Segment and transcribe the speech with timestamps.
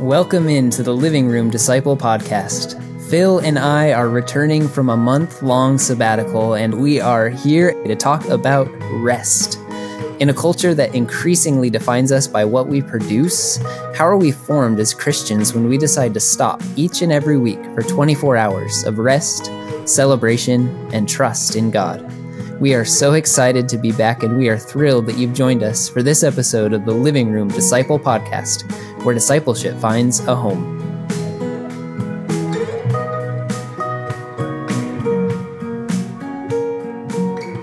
[0.00, 2.82] Welcome into the Living Room Disciple Podcast.
[3.08, 7.94] Phil and I are returning from a month long sabbatical, and we are here to
[7.94, 9.56] talk about rest.
[10.18, 13.58] In a culture that increasingly defines us by what we produce,
[13.94, 17.64] how are we formed as Christians when we decide to stop each and every week
[17.66, 19.48] for 24 hours of rest,
[19.84, 22.04] celebration, and trust in God?
[22.60, 25.88] We are so excited to be back, and we are thrilled that you've joined us
[25.88, 28.68] for this episode of the Living Room Disciple Podcast
[29.04, 30.80] where discipleship finds a home.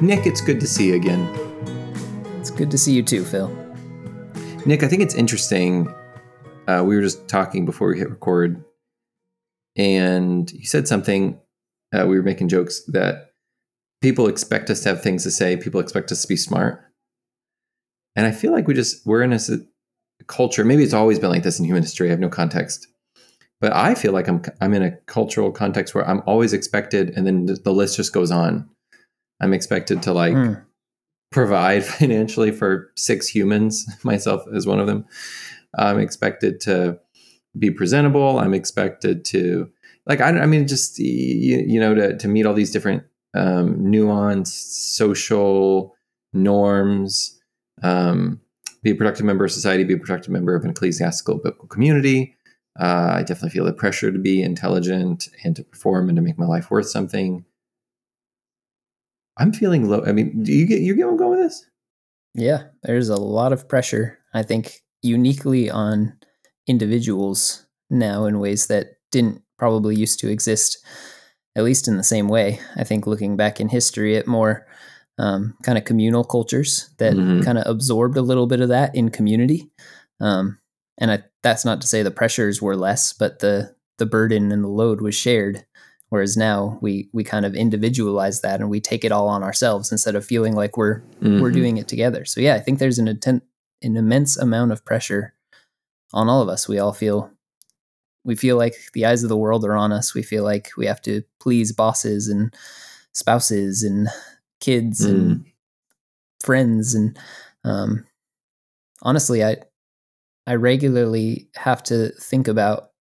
[0.01, 1.27] Nick, it's good to see you again.
[2.39, 3.49] It's good to see you too, Phil.
[4.65, 5.93] Nick, I think it's interesting.
[6.67, 8.63] Uh, we were just talking before we hit record,
[9.75, 11.39] and you said something.
[11.93, 13.31] Uh, we were making jokes that
[14.01, 15.57] people expect us to have things to say.
[15.57, 16.81] People expect us to be smart,
[18.15, 19.39] and I feel like we just we're in a
[20.27, 20.63] culture.
[20.63, 22.07] Maybe it's always been like this in human history.
[22.07, 22.87] I have no context,
[23.59, 27.25] but I feel like I'm I'm in a cultural context where I'm always expected, and
[27.25, 28.69] then the list just goes on.
[29.39, 30.63] I'm expected to like mm.
[31.31, 35.05] provide financially for six humans, myself as one of them.
[35.77, 36.99] I'm expected to
[37.57, 38.39] be presentable.
[38.39, 39.69] I'm expected to
[40.05, 43.03] like I, I mean just you, you know to to meet all these different
[43.33, 45.95] um, nuanced social
[46.33, 47.39] norms.
[47.83, 48.41] Um,
[48.83, 52.35] be a productive member of society, be a productive member of an ecclesiastical biblical community.
[52.79, 56.39] Uh, I definitely feel the pressure to be intelligent and to perform and to make
[56.39, 57.45] my life worth something.
[59.37, 60.03] I'm feeling low.
[60.05, 61.65] I mean, do you get you get where I'm going with this?
[62.33, 64.19] Yeah, there's a lot of pressure.
[64.33, 66.17] I think uniquely on
[66.67, 70.83] individuals now in ways that didn't probably used to exist,
[71.55, 72.59] at least in the same way.
[72.75, 74.65] I think looking back in history it more
[75.17, 77.41] um, kind of communal cultures that mm-hmm.
[77.41, 79.69] kind of absorbed a little bit of that in community.
[80.19, 80.59] Um,
[80.97, 84.63] and I, that's not to say the pressures were less, but the the burden and
[84.63, 85.65] the load was shared.
[86.09, 89.91] Whereas now we we kind of individualize that and we take it all on ourselves
[89.91, 91.41] instead of feeling like we're mm-hmm.
[91.41, 92.25] we're doing it together.
[92.25, 93.43] So yeah, I think there's an intent,
[93.81, 95.33] an immense amount of pressure
[96.13, 96.67] on all of us.
[96.67, 97.31] We all feel
[98.23, 100.13] we feel like the eyes of the world are on us.
[100.13, 102.53] We feel like we have to please bosses and
[103.13, 104.07] spouses and
[104.61, 105.09] kids mm.
[105.09, 105.45] and
[106.41, 107.19] friends and
[107.65, 108.05] um,
[109.01, 109.57] honestly i
[110.47, 112.91] i regularly have to think about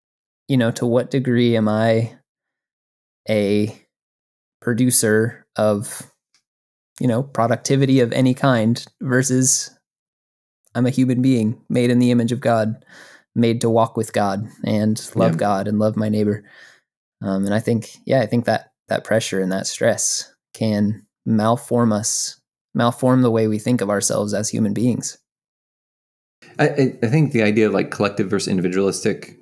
[0.49, 2.13] you know to what degree am i
[3.29, 3.75] a
[4.61, 6.11] producer of
[7.01, 9.71] you know productivity of any kind versus
[10.75, 12.85] i'm a human being made in the image of god
[13.35, 15.39] made to walk with god and love yeah.
[15.39, 16.45] god and love my neighbor
[17.23, 21.93] um, and i think yeah i think that that pressure and that stress can malform
[21.93, 22.41] us,
[22.77, 25.19] malform the way we think of ourselves as human beings.
[26.59, 29.39] I, I think the idea of like collective versus individualistic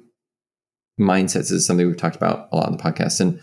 [1.00, 3.20] mindsets is something we've talked about a lot on the podcast.
[3.20, 3.40] And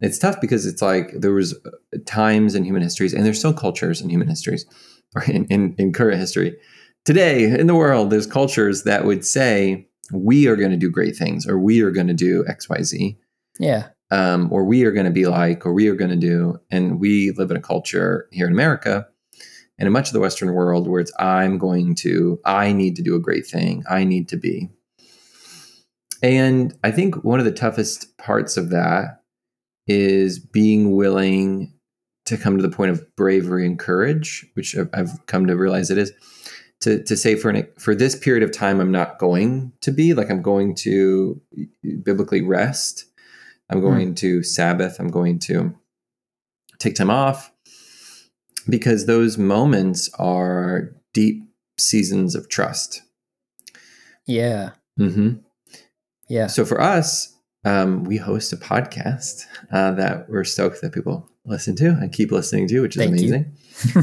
[0.00, 3.52] it's tough because it's like there was uh, times in human histories and there's still
[3.52, 4.66] cultures in human histories
[5.14, 6.56] or in, in, in current history.
[7.04, 11.16] Today in the world, there's cultures that would say, we are going to do great
[11.16, 13.16] things or we are going to do XYZ.
[13.58, 16.60] Yeah um, or we are going to be like, or we are going to do.
[16.70, 19.06] And we live in a culture here in America
[19.78, 23.02] and in much of the Western world where it's, I'm going to, I need to
[23.02, 23.84] do a great thing.
[23.88, 24.70] I need to be.
[26.22, 29.22] And I think one of the toughest parts of that
[29.86, 31.72] is being willing
[32.26, 35.98] to come to the point of bravery and courage, which I've come to realize it
[35.98, 36.12] is.
[36.82, 40.14] To, to say for an, for this period of time, I'm not going to be
[40.14, 41.40] like I'm going to
[42.04, 43.07] biblically rest
[43.70, 43.84] I'm hmm.
[43.84, 44.16] going mm.
[44.16, 44.98] to Sabbath.
[44.98, 45.74] I'm going to
[46.78, 47.52] take time off
[48.68, 51.42] because those moments are deep
[51.78, 53.02] seasons of trust.
[54.26, 54.70] Yeah.
[54.98, 55.38] Mm-hmm.
[56.28, 56.48] Yeah.
[56.48, 57.34] So for us,
[57.64, 62.30] um, we host a podcast uh, that we're stoked that people listen to and keep
[62.30, 63.56] listening to, which is Thank amazing.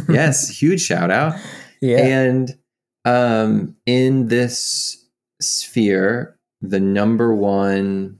[0.10, 1.40] yes, huge shout out.
[1.82, 2.00] Yeah.
[2.00, 2.58] And
[3.06, 5.06] um, in this
[5.42, 8.20] sphere, the number one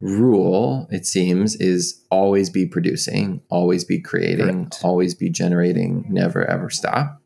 [0.00, 4.80] rule, it seems, is always be producing, always be creating, Correct.
[4.82, 7.20] always be generating, never ever stop.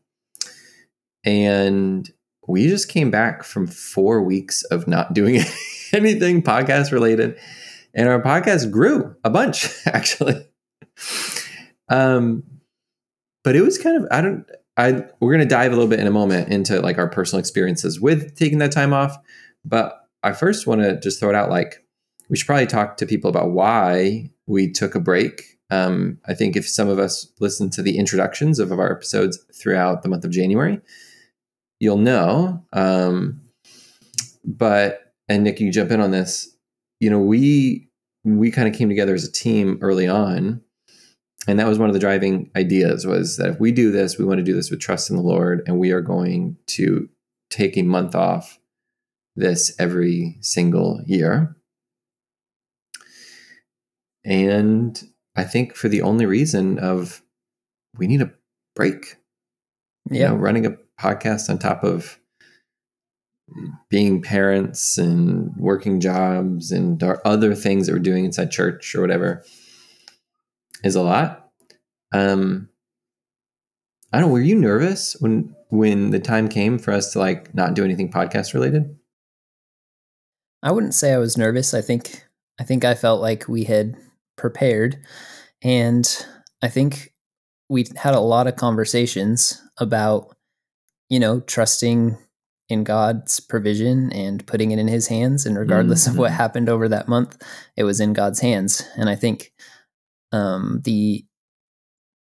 [1.23, 2.09] And
[2.47, 5.41] we just came back from four weeks of not doing
[5.93, 7.37] anything podcast related.
[7.93, 10.45] And our podcast grew a bunch, actually.
[11.89, 12.43] Um,
[13.43, 14.45] but it was kind of, I don't,
[14.77, 17.39] I, we're going to dive a little bit in a moment into like our personal
[17.39, 19.17] experiences with taking that time off.
[19.63, 21.84] But I first want to just throw it out like,
[22.29, 25.57] we should probably talk to people about why we took a break.
[25.69, 29.43] Um, I think if some of us listen to the introductions of, of our episodes
[29.53, 30.79] throughout the month of January,
[31.79, 32.63] you'll know.
[32.73, 33.41] Um,
[34.43, 36.55] but and Nick, you jump in on this.
[36.99, 37.89] You know, we
[38.23, 40.61] we kind of came together as a team early on,
[41.47, 44.25] and that was one of the driving ideas was that if we do this, we
[44.25, 47.09] want to do this with trust in the Lord, and we are going to
[47.49, 48.59] take a month off
[49.35, 51.54] this every single year.
[54.25, 55.01] And
[55.35, 57.21] I think for the only reason of
[57.97, 58.33] we need a
[58.75, 59.17] break.
[60.09, 60.31] Yeah.
[60.31, 62.19] You know, running a podcast on top of
[63.89, 69.43] being parents and working jobs and other things that we're doing inside church or whatever
[70.83, 71.49] is a lot.
[72.11, 72.69] Um,
[74.11, 74.29] I don't.
[74.29, 74.33] know.
[74.33, 78.11] Were you nervous when when the time came for us to like not do anything
[78.11, 78.95] podcast related?
[80.63, 81.73] I wouldn't say I was nervous.
[81.73, 82.25] I think
[82.59, 83.97] I think I felt like we had
[84.37, 84.97] prepared,
[85.61, 86.25] and
[86.61, 87.13] I think
[87.69, 90.35] we had a lot of conversations about
[91.09, 92.17] you know trusting
[92.69, 95.45] in God's provision and putting it in his hands.
[95.45, 96.11] And regardless mm-hmm.
[96.11, 96.37] of what mm-hmm.
[96.37, 97.41] happened over that month,
[97.77, 98.83] it was in God's hands.
[98.97, 99.53] And I think
[100.31, 101.25] um, the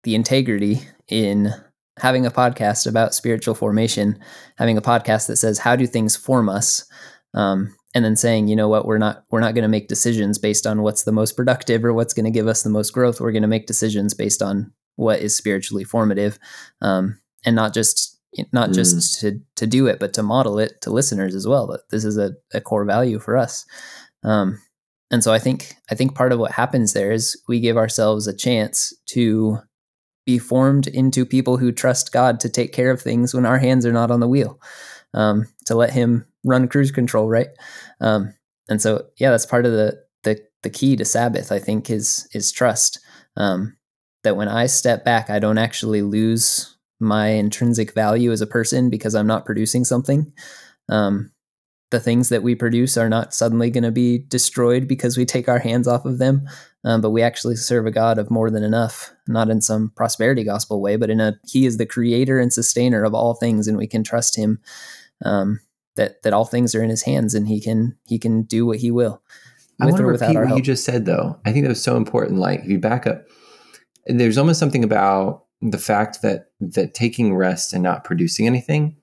[0.04, 1.54] the integrity in
[2.00, 4.19] having a podcast about spiritual formation,
[4.57, 6.86] having a podcast that says how do things form us,
[7.33, 10.38] um, and then saying, you know what, we're not we're not going to make decisions
[10.38, 13.22] based on what's the most productive or what's going to give us the most growth.
[13.22, 16.40] We're going to make decisions based on what is spiritually formative,
[16.81, 18.19] um, and not just
[18.51, 18.74] not mm.
[18.74, 21.68] just to to do it, but to model it to listeners as well.
[21.68, 23.66] That this is a, a core value for us.
[24.24, 24.60] Um,
[25.12, 28.25] and so I think I think part of what happens there is we give ourselves
[28.25, 29.60] a chance to
[30.25, 33.86] be formed into people who trust God to take care of things when our hands
[33.86, 34.60] are not on the wheel,
[35.13, 37.50] um, to let Him run cruise control, right?
[38.01, 38.34] Um,
[38.69, 41.51] and so yeah, that's part of the the the key to Sabbath.
[41.51, 43.00] I think is is trust.
[43.36, 43.75] Um,
[44.24, 48.90] that when I step back, I don't actually lose my intrinsic value as a person
[48.90, 50.31] because I'm not producing something.
[50.90, 51.31] Um,
[51.92, 55.48] the things that we produce are not suddenly going to be destroyed because we take
[55.48, 56.48] our hands off of them.
[56.86, 60.44] Um, but we actually serve a God of more than enough, not in some prosperity
[60.44, 63.78] gospel way, but in a He is the creator and sustainer of all things, and
[63.78, 64.60] we can trust Him.
[65.24, 65.60] Um,
[65.95, 68.80] that that all things are in His hands, and He can He can do what
[68.80, 69.22] He will.
[69.81, 70.57] I want to repeat what help.
[70.57, 71.40] you just said, though.
[71.45, 72.40] I think that was so important.
[72.40, 73.25] Like if you back up,
[74.06, 78.98] there's almost something about the fact that that taking rest and not producing anything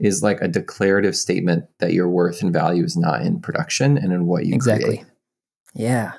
[0.00, 4.12] is like a declarative statement that your worth and value is not in production and
[4.12, 4.98] in what you exactly.
[4.98, 5.06] Create.
[5.74, 6.12] Yeah.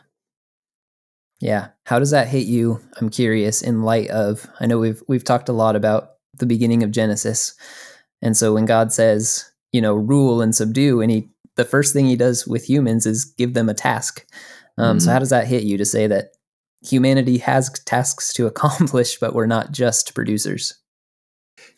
[1.42, 1.70] Yeah.
[1.86, 2.80] How does that hit you?
[3.00, 6.82] I'm curious in light of I know we've we've talked a lot about the beginning
[6.84, 7.56] of Genesis.
[8.22, 12.06] And so when God says, you know, rule and subdue and he the first thing
[12.06, 14.26] he does with humans is give them a task.
[14.78, 15.00] Um, mm-hmm.
[15.00, 16.32] so how does that hit you to say that
[16.84, 20.76] humanity has tasks to accomplish, but we're not just producers.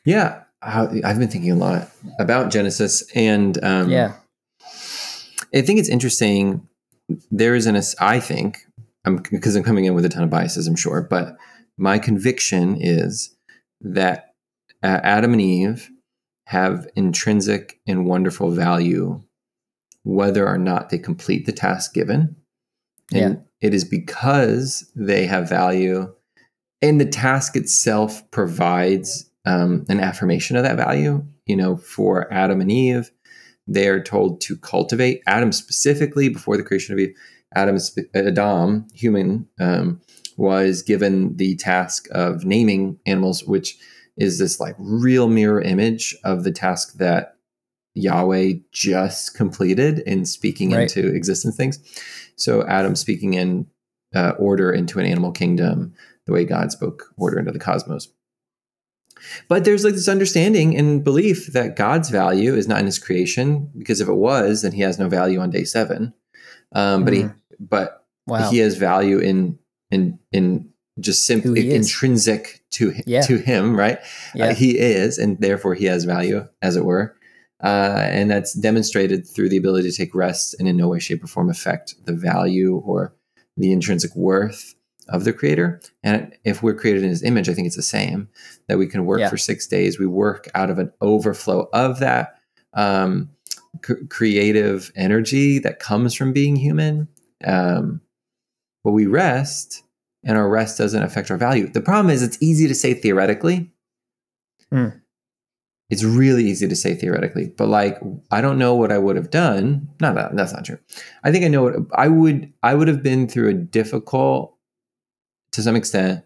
[0.05, 1.89] Yeah, I've been thinking a lot
[2.19, 4.13] about Genesis, and um, yeah,
[5.53, 6.67] I think it's interesting.
[7.29, 8.65] There is an, I think,
[9.05, 11.37] I'm, because I'm coming in with a ton of biases, I'm sure, but
[11.77, 13.35] my conviction is
[13.81, 14.33] that
[14.81, 15.91] uh, Adam and Eve
[16.45, 19.21] have intrinsic and wonderful value,
[20.03, 22.35] whether or not they complete the task given.
[23.13, 23.41] And yeah.
[23.61, 26.13] It is because they have value
[26.81, 31.25] and the task itself provides um, an affirmation of that value.
[31.47, 33.09] You know, for Adam and Eve,
[33.67, 35.23] they are told to cultivate.
[35.25, 37.15] Adam specifically, before the creation of Eve,
[37.55, 37.77] Adam,
[38.13, 40.01] Adam, human, um,
[40.37, 43.77] was given the task of naming animals, which
[44.17, 47.37] is this like real mirror image of the task that
[47.95, 50.95] Yahweh just completed in speaking right.
[50.95, 51.79] into existence things.
[52.35, 53.67] So Adam speaking in
[54.13, 55.93] uh, order into an animal kingdom,
[56.25, 58.09] the way God spoke order into the cosmos.
[59.47, 63.71] But there's like this understanding and belief that God's value is not in His creation,
[63.77, 66.13] because if it was, then He has no value on day seven.
[66.73, 67.05] Um, mm.
[67.05, 67.37] But He, mm-hmm.
[67.59, 68.49] but wow.
[68.49, 69.57] He has value in
[69.89, 73.21] in in just simply intrinsic to yeah.
[73.21, 73.97] to Him, right?
[73.97, 74.01] Uh,
[74.35, 74.45] yeah.
[74.45, 77.15] Uh, he is, and therefore He has value, as it were.
[77.63, 81.23] Uh, and that's demonstrated through the ability to take rest and in no way, shape,
[81.23, 83.15] or form affect the value or
[83.57, 84.75] the intrinsic worth
[85.09, 85.79] of the creator.
[86.03, 88.27] And if we're created in his image, I think it's the same
[88.67, 89.29] that we can work yeah.
[89.29, 89.99] for six days.
[89.99, 92.35] We work out of an overflow of that
[92.73, 93.29] um,
[93.85, 97.07] c- creative energy that comes from being human.
[97.45, 98.01] Um,
[98.83, 99.83] but we rest,
[100.25, 101.67] and our rest doesn't affect our value.
[101.67, 103.71] The problem is, it's easy to say theoretically.
[104.73, 105.01] Mm
[105.89, 107.99] it's really easy to say theoretically, but like
[108.31, 109.87] I don't know what I would have done.
[110.01, 110.79] No, that, that's not true.
[111.23, 112.51] I think I know what I would.
[112.63, 114.55] I would have been through a difficult,
[115.51, 116.23] to some extent,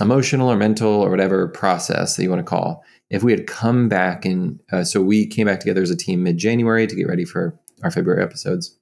[0.00, 2.84] emotional or mental or whatever process that you want to call.
[3.10, 6.22] If we had come back and uh, so we came back together as a team
[6.22, 8.78] mid January to get ready for our February episodes.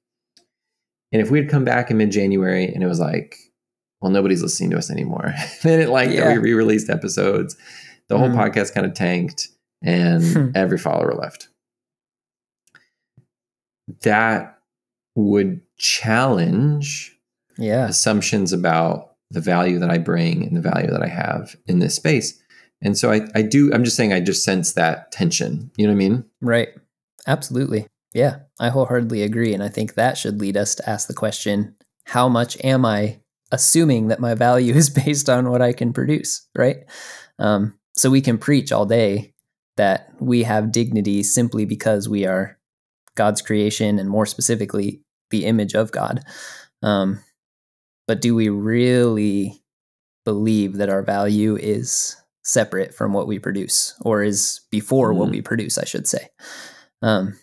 [1.12, 3.36] And if we had come back in mid January and it was like,
[4.06, 5.34] well, nobody's listening to us anymore,
[5.64, 6.32] then it like Yeah.
[6.32, 7.56] we re released episodes,
[8.08, 8.36] the whole Mm.
[8.36, 9.48] podcast kind of tanked
[9.82, 10.50] and Hmm.
[10.54, 11.48] every follower left.
[14.02, 14.58] That
[15.16, 17.18] would challenge
[17.58, 17.88] Yeah.
[17.88, 21.94] assumptions about the value that I bring and the value that I have in this
[21.96, 22.40] space.
[22.82, 25.70] And so I, I do, I'm just saying, I just sense that tension.
[25.76, 26.24] You know what I mean?
[26.40, 26.68] Right.
[27.26, 27.86] Absolutely.
[28.12, 28.40] Yeah.
[28.60, 29.52] I wholeheartedly agree.
[29.54, 33.20] And I think that should lead us to ask the question how much am I
[33.52, 36.46] assuming that my value is based on what I can produce?
[36.56, 36.78] Right.
[37.38, 39.32] Um, so we can preach all day
[39.76, 42.58] that we have dignity simply because we are
[43.14, 46.22] God's creation and more specifically, the image of God.
[46.82, 47.20] Um,
[48.06, 49.62] but do we really
[50.24, 55.32] believe that our value is separate from what we produce or is before what Mhm.
[55.32, 56.28] we produce, I should say?
[57.02, 57.38] Um,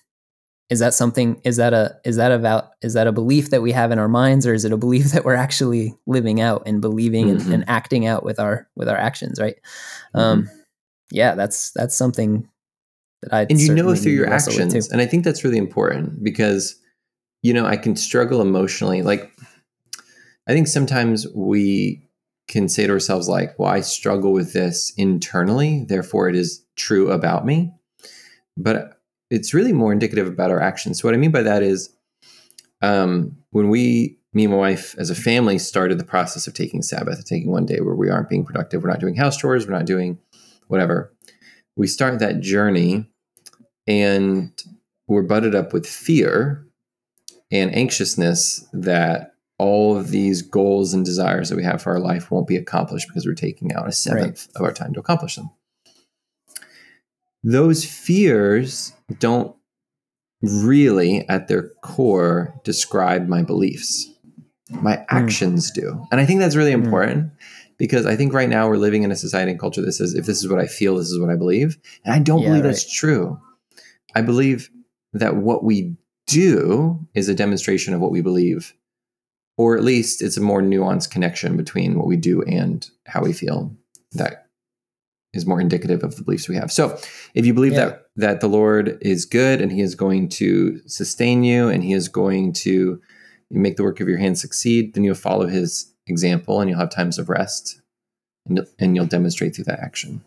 [0.70, 3.62] is that something is that a is that a val, is that a belief that
[3.62, 6.64] we have in our minds or is it a belief that we're actually living out
[6.66, 7.54] and believing and, Mhm.
[7.54, 9.58] and acting out with our with our actions right
[10.14, 10.50] um
[11.12, 12.48] yeah that's that's something
[13.22, 14.90] that i and you know through your actions.
[14.90, 16.76] And I think that's really important because,
[17.42, 19.02] you know, I can struggle emotionally.
[19.02, 19.32] Like,
[20.48, 22.10] I think sometimes we
[22.50, 27.12] can say to ourselves, like, well, I struggle with this internally, therefore it is true
[27.12, 27.72] about me.
[28.58, 29.00] But
[29.30, 31.02] it's really more indicative about our actions.
[31.02, 31.96] So, what I mean by that is
[32.82, 36.82] um, when we, me and my wife as a family, started the process of taking
[36.82, 39.74] Sabbath, taking one day where we aren't being productive, we're not doing house chores, we're
[39.74, 40.20] not doing
[40.68, 41.14] whatever.
[41.76, 43.10] We start that journey
[43.88, 44.52] and
[45.08, 46.68] we're butted up with fear
[47.52, 52.32] and anxiousness that all of these goals and desires that we have for our life
[52.32, 55.50] won't be accomplished because we're taking out a seventh of our time to accomplish them.
[57.44, 59.56] Those fears don't
[60.42, 64.10] really, at their core, describe my beliefs.
[64.70, 66.06] My actions do.
[66.12, 66.86] And I think that's really Mm.
[66.86, 67.32] important
[67.78, 70.26] because I think right now we're living in a society and culture that says if
[70.26, 71.78] this is what I feel, this is what I believe.
[72.06, 72.70] And I don't Yeah, believe right.
[72.70, 73.40] that's true.
[74.16, 74.70] I believe
[75.14, 75.96] that what we
[76.28, 78.74] do is a demonstration of what we believe,
[79.58, 83.34] or at least it's a more nuanced connection between what we do and how we
[83.34, 83.76] feel
[84.14, 84.43] that
[85.34, 86.72] is more indicative of the beliefs we have.
[86.72, 86.98] So
[87.34, 87.86] if you believe Yeah.
[87.86, 91.94] that that the Lord is good and he is going to sustain you and he
[91.94, 93.02] is going to
[93.50, 96.92] make the work of your hands succeed, then you'll follow his example and you'll have
[96.92, 97.82] times of rest
[98.46, 100.24] and you'll, and you'll demonstrate through that action.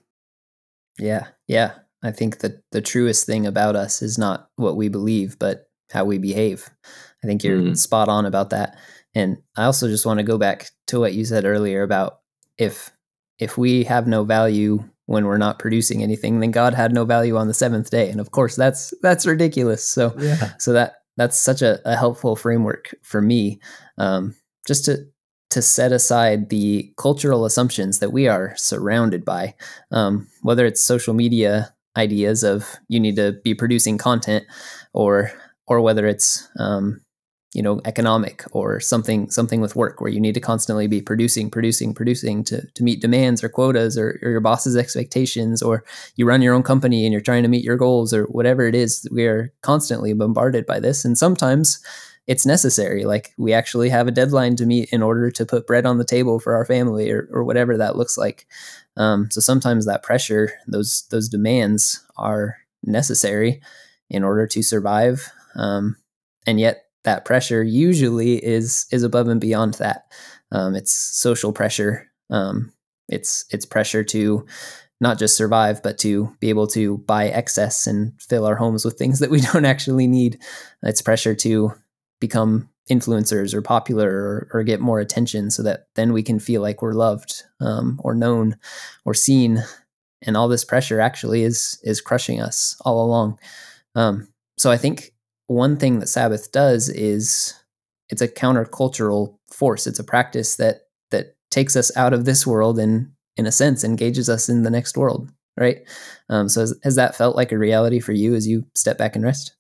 [0.99, 1.73] Yeah, yeah.
[2.03, 6.05] I think that the truest thing about us is not what we believe, but how
[6.05, 6.69] we behave.
[7.23, 7.77] I think you're Mm.
[7.77, 8.77] spot on about that.
[9.15, 12.21] And I also just want to go back to what you said earlier about
[12.59, 12.91] if
[13.39, 17.37] if we have no value when we're not producing anything, then God had no value
[17.37, 18.11] on the seventh day.
[18.11, 19.83] And of course that's that's ridiculous.
[19.87, 20.53] So Yeah.
[20.59, 23.61] so that that's such a, a helpful framework for me
[23.99, 24.35] um,
[24.67, 25.07] just to
[25.51, 29.55] to set aside the cultural assumptions that we are surrounded by
[29.93, 34.45] um, whether it's social media ideas of you need to be producing content
[34.93, 35.31] or
[35.69, 37.01] or whether it's um,
[37.57, 41.51] you know economic or something something with work where you need to constantly be producing
[41.51, 45.83] producing producing to, to meet demands or quotas or, or your boss's expectations or
[46.17, 48.75] you run your own company and you're trying to meet your goals or whatever it
[48.75, 51.03] is we are constantly bombarded by this.
[51.03, 51.83] And sometimes
[52.27, 55.87] it's necessary like we actually have a deadline to meet in order to put bread
[55.87, 58.47] on the table for our family or, or whatever that looks like.
[58.99, 63.63] Um, so sometimes that pressure those those demands are necessary
[64.11, 65.31] in order to survive.
[65.55, 65.97] Um,
[66.47, 70.13] and yet that pressure usually is is above and beyond that
[70.53, 72.73] um, it's social pressure um,
[73.09, 74.47] it's it's pressure to
[75.01, 78.99] not just survive, but to be able to buy excess and fill our homes with
[78.99, 80.41] things that we don't actually need.
[80.83, 81.73] It's pressure to
[82.21, 86.63] become influencers or popular or, or get more attention so that then we can feel
[86.63, 88.57] like we're loved um, or known
[89.05, 89.63] or seen.
[90.23, 93.39] And all this pressure actually is is crushing us all along.
[93.95, 95.13] Um, so I think
[95.47, 97.55] one thing that Sabbath does is
[98.09, 99.87] it's a countercultural force.
[99.87, 103.85] It's a practice that that takes us out of this world and in a sense
[103.85, 105.79] engages us in the next world right
[106.29, 109.15] um, so has, has that felt like a reality for you as you step back
[109.15, 109.53] and rest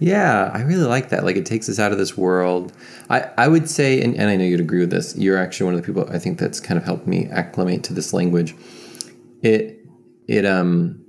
[0.00, 1.24] Yeah, I really like that.
[1.24, 2.72] Like it takes us out of this world.
[3.08, 5.74] I, I would say, and, and I know you'd agree with this, you're actually one
[5.74, 8.56] of the people I think that's kind of helped me acclimate to this language.
[9.42, 9.86] It
[10.26, 11.03] it um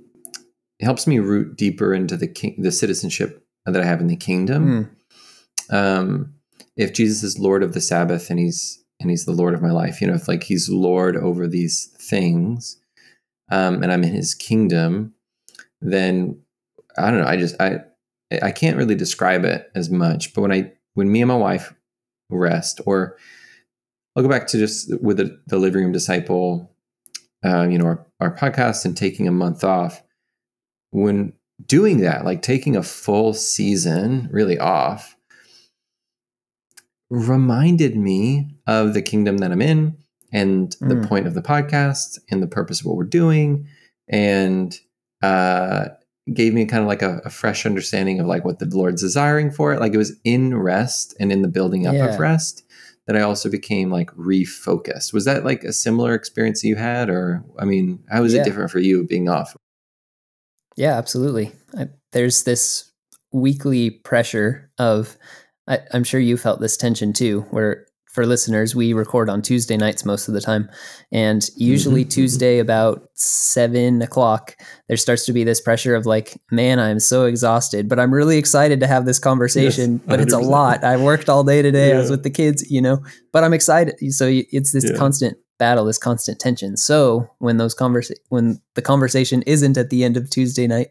[0.80, 4.96] helps me root deeper into the king, the citizenship that I have in the kingdom.
[5.70, 6.34] Um,
[6.76, 9.72] if Jesus is Lord of the Sabbath and he's and he's the Lord of my
[9.72, 12.80] life, you know, if like he's Lord over these things,
[13.50, 15.14] um, and I'm in his kingdom,
[15.80, 16.40] then
[16.96, 17.26] I don't know.
[17.26, 17.80] I just I
[18.42, 21.74] I can't really describe it as much, but when I when me and my wife
[22.30, 23.16] rest, or
[24.14, 26.74] I'll go back to just with the, the living room disciple,
[27.44, 30.02] uh, you know, our, our podcast and taking a month off.
[30.90, 31.32] When
[31.64, 35.16] doing that, like taking a full season really off,
[37.10, 39.96] reminded me of the kingdom that I'm in
[40.32, 40.88] and mm.
[40.88, 43.68] the point of the podcast and the purpose of what we're doing
[44.08, 44.78] and
[45.22, 45.86] uh,
[46.32, 49.50] gave me kind of like a, a, fresh understanding of like what the Lord's desiring
[49.50, 49.80] for it.
[49.80, 52.06] Like it was in rest and in the building up yeah.
[52.06, 52.64] of rest
[53.06, 55.12] that I also became like refocused.
[55.12, 58.40] Was that like a similar experience you had, or I mean, how was yeah.
[58.40, 59.56] it different for you being off?
[60.76, 61.52] Yeah, absolutely.
[61.76, 62.92] I, there's this
[63.32, 65.16] weekly pressure of
[65.68, 69.76] I, am sure you felt this tension too, where for listeners, we record on Tuesday
[69.76, 70.70] nights most of the time.
[71.12, 72.08] And usually, mm-hmm.
[72.08, 74.56] Tuesday, about seven o'clock,
[74.88, 78.38] there starts to be this pressure of like, man, I'm so exhausted, but I'm really
[78.38, 79.98] excited to have this conversation.
[79.98, 80.82] Yes, but it's a lot.
[80.82, 81.90] I worked all day today.
[81.90, 81.96] Yeah.
[81.96, 83.00] I was with the kids, you know,
[83.34, 83.96] but I'm excited.
[84.14, 84.96] So it's this yeah.
[84.96, 86.76] constant battle, this constant tension.
[86.76, 90.88] So when those conversa- when the conversation isn't at the end of Tuesday night,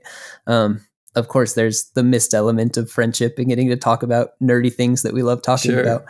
[0.48, 0.82] um,
[1.16, 5.02] of course, there's the missed element of friendship and getting to talk about nerdy things
[5.04, 5.82] that we love talking sure.
[5.82, 6.06] about.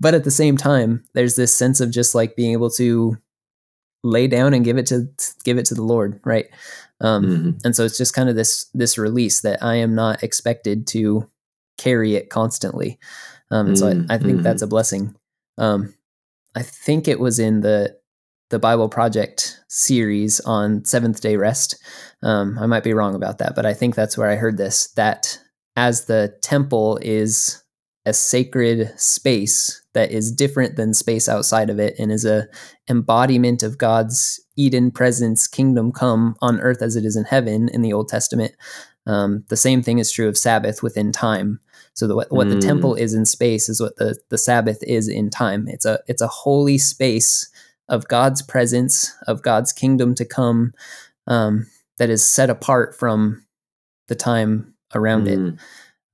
[0.00, 3.16] But at the same time, there's this sense of just like being able to
[4.02, 5.08] lay down and give it to
[5.44, 6.46] give it to the Lord, right?
[7.00, 7.50] Um, mm-hmm.
[7.64, 11.28] And so it's just kind of this this release that I am not expected to
[11.78, 12.98] carry it constantly.
[13.50, 14.06] Um, and mm-hmm.
[14.06, 14.64] so I, I think that's mm-hmm.
[14.64, 15.14] a blessing.
[15.58, 15.94] Um,
[16.54, 17.96] I think it was in the
[18.50, 21.82] the Bible Project series on Seventh Day Rest.
[22.22, 24.92] Um, I might be wrong about that, but I think that's where I heard this.
[24.92, 25.40] That
[25.76, 27.62] as the temple is
[28.06, 32.46] a sacred space that is different than space outside of it and is a
[32.88, 37.80] embodiment of God's Eden presence, kingdom come on earth as it is in heaven in
[37.80, 38.52] the Old Testament.
[39.06, 41.60] Um, the same thing is true of Sabbath within time.
[41.94, 42.54] So the, what, what mm.
[42.54, 45.68] the temple is in space is what the, the Sabbath is in time.
[45.68, 47.48] It's a it's a holy space
[47.88, 50.72] of God's presence, of God's kingdom to come,
[51.26, 51.66] um,
[51.98, 53.44] that is set apart from
[54.08, 55.54] the time around mm.
[55.54, 55.60] it.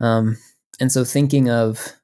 [0.05, 0.37] Um,
[0.81, 1.95] and so thinking of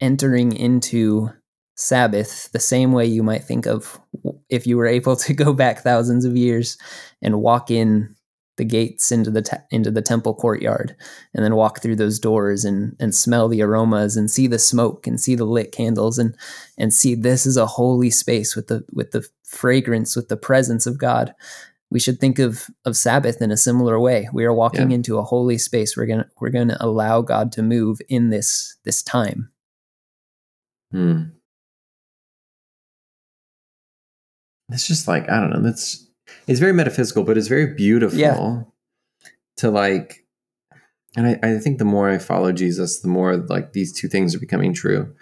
[0.00, 1.30] entering into
[1.76, 4.00] Sabbath the same way you might think of
[4.48, 6.78] if you were able to go back thousands of years
[7.22, 8.14] and walk in
[8.56, 10.94] the gates into the te- into the temple courtyard
[11.34, 15.06] and then walk through those doors and and smell the aromas and see the smoke
[15.06, 16.36] and see the lit candles and
[16.78, 20.86] and see this is a holy space with the with the fragrance with the presence
[20.86, 21.34] of God
[21.94, 24.28] we should think of of Sabbath in a similar way.
[24.32, 24.96] We are walking yeah.
[24.96, 25.96] into a holy space.
[25.96, 29.50] We're gonna we're gonna allow God to move in this this time.
[30.90, 31.22] Hmm.
[34.70, 35.62] It's just like I don't know.
[35.62, 36.04] That's
[36.46, 38.62] it's very metaphysical, but it's very beautiful yeah.
[39.58, 40.24] to like.
[41.16, 44.34] And I, I think the more I follow Jesus, the more like these two things
[44.34, 45.14] are becoming true,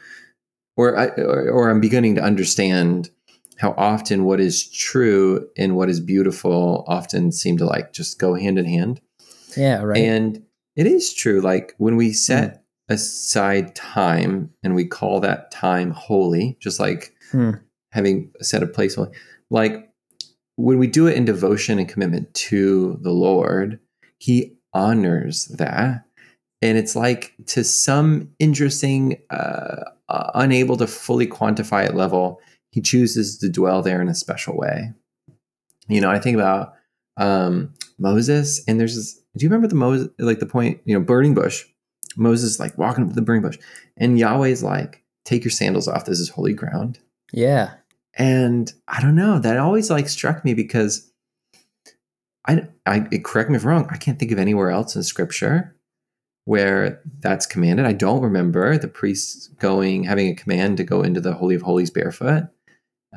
[0.77, 3.11] or I or, or I'm beginning to understand
[3.59, 8.35] how often what is true and what is beautiful often seem to like just go
[8.35, 9.01] hand in hand.
[9.57, 9.99] Yeah, right.
[9.99, 10.43] And
[10.75, 11.41] it is true.
[11.41, 12.95] Like when we set mm.
[12.95, 17.53] aside time and we call that time holy, just like hmm.
[17.91, 19.11] having set a place holy,
[19.51, 19.92] like
[20.57, 23.81] when we do it in devotion and commitment to the Lord,
[24.19, 26.05] He honors that.
[26.61, 32.81] And it's like to some interesting, uh, uh, unable to fully quantify it level, he
[32.81, 34.93] chooses to dwell there in a special way.
[35.89, 36.75] You know, I think about
[37.17, 39.15] um, Moses, and there's this.
[39.37, 41.65] Do you remember the Moses, like the point, you know, burning bush?
[42.17, 43.59] Moses like walking up to the burning bush,
[43.97, 46.05] and Yahweh's like, "Take your sandals off.
[46.05, 46.99] This is holy ground."
[47.33, 47.75] Yeah,
[48.15, 49.39] and I don't know.
[49.39, 51.11] That always like struck me because
[52.47, 53.89] I, I correct me if I'm wrong.
[53.91, 55.77] I can't think of anywhere else in Scripture
[56.45, 57.87] where that's commanded.
[57.87, 61.63] I don't remember the priests going having a command to go into the holy of
[61.63, 62.49] holies barefoot.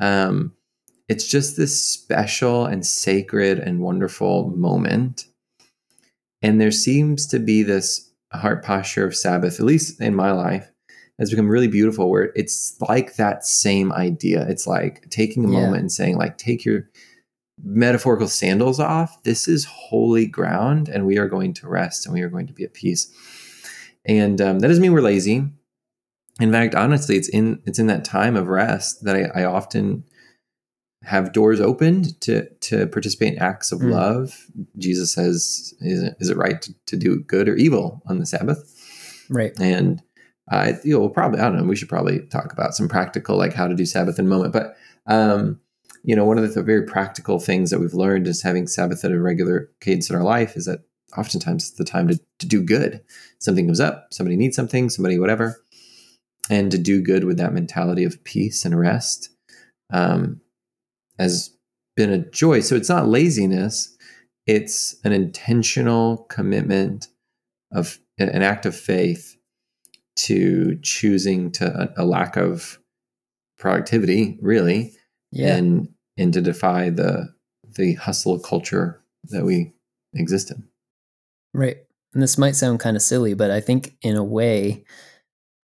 [0.00, 0.52] Um,
[1.08, 5.26] it's just this special and sacred and wonderful moment.
[6.42, 10.70] And there seems to be this heart posture of Sabbath, at least in my life,
[11.18, 14.46] has become really beautiful where it's like that same idea.
[14.48, 15.60] It's like taking a yeah.
[15.60, 16.88] moment and saying, like, take your
[17.62, 19.22] metaphorical sandals off.
[19.22, 22.52] This is holy ground, and we are going to rest and we are going to
[22.52, 23.10] be at peace.
[24.04, 25.50] And um, that doesn't mean we're lazy
[26.40, 30.04] in fact, honestly, it's in it's in that time of rest that I, I often
[31.02, 33.90] have doors opened to to participate in acts of mm.
[33.92, 34.46] love.
[34.76, 38.26] Jesus says, "Is it, is it right to, to, do good or evil on the
[38.26, 38.72] Sabbath?"
[39.30, 40.02] Right, and
[40.50, 41.64] I you know we'll probably I don't know.
[41.64, 44.52] We should probably talk about some practical like how to do Sabbath in a moment,
[44.52, 45.60] but um,
[46.04, 49.12] you know one of the very practical things that we've learned is having Sabbath at
[49.12, 50.80] a regular cadence in our life is that
[51.16, 53.02] oftentimes the time to, to do good.
[53.38, 55.60] Something comes up, somebody needs something, somebody whatever,
[56.48, 59.30] and to do good with that mentality of peace and rest
[59.92, 60.40] um,
[61.18, 61.50] has
[61.96, 62.60] been a joy.
[62.60, 63.96] So it's not laziness;
[64.46, 67.08] it's an intentional commitment
[67.72, 69.35] of an act of faith
[70.16, 72.78] to choosing to a, a lack of
[73.58, 74.92] productivity, really,
[75.32, 75.56] Yeah.
[75.56, 77.34] and and to defy the
[77.76, 79.72] the hustle culture that we
[80.14, 80.64] exist in.
[81.52, 81.78] Right.
[82.14, 84.84] And this might sound kind of silly, but I think in a way,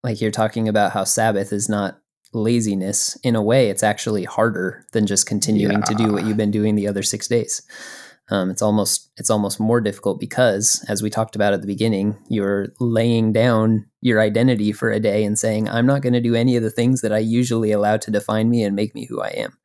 [0.02, 2.00] like you're talking about how Sabbath is not
[2.32, 6.50] laziness, in a way, it's actually harder than just continuing to do what you've been
[6.50, 7.62] doing the other six days.
[8.30, 12.16] Um, it's almost it's almost more difficult because, as we talked about at the beginning,
[12.28, 16.34] you're laying down your identity for a day and saying, "I'm not going to do
[16.34, 19.22] any of the things that I usually allow to define me and make me who
[19.22, 19.58] I am."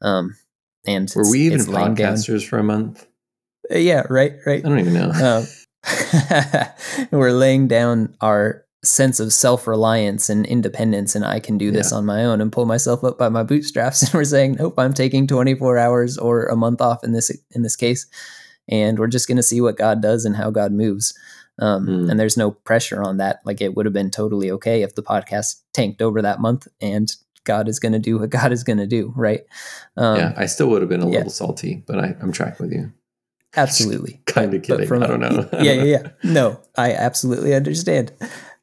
[0.00, 0.36] Um,
[0.84, 3.06] and Were we even podcasters for a month?
[3.72, 5.10] Uh, Yeah, right, right I don't even know.
[5.10, 5.46] um,
[7.12, 11.98] we're laying down our sense of self-reliance and independence and i can do this Yeah.
[11.98, 14.92] on my own and pull myself up by my bootstraps and we're saying nope i'm
[14.92, 18.06] taking 24 hours or a month off in this in this case
[18.68, 21.16] and we're just going to see what god does and how god moves
[21.58, 22.10] um, Hmm.
[22.10, 25.02] and there's no pressure on that like it would have been totally okay if the
[25.02, 27.14] podcast tanked over that month and
[27.44, 29.42] god is going to do what god is going to do right
[29.96, 31.18] um, yeah, I still would have been a yeah.
[31.18, 32.90] little salty, but I, I'm tracking with you.
[33.56, 34.86] absolutely Kind of kidding.
[34.86, 35.46] from I don't know.
[35.52, 36.08] yeah, yeah, yeah.
[36.24, 38.10] No, I absolutely understand.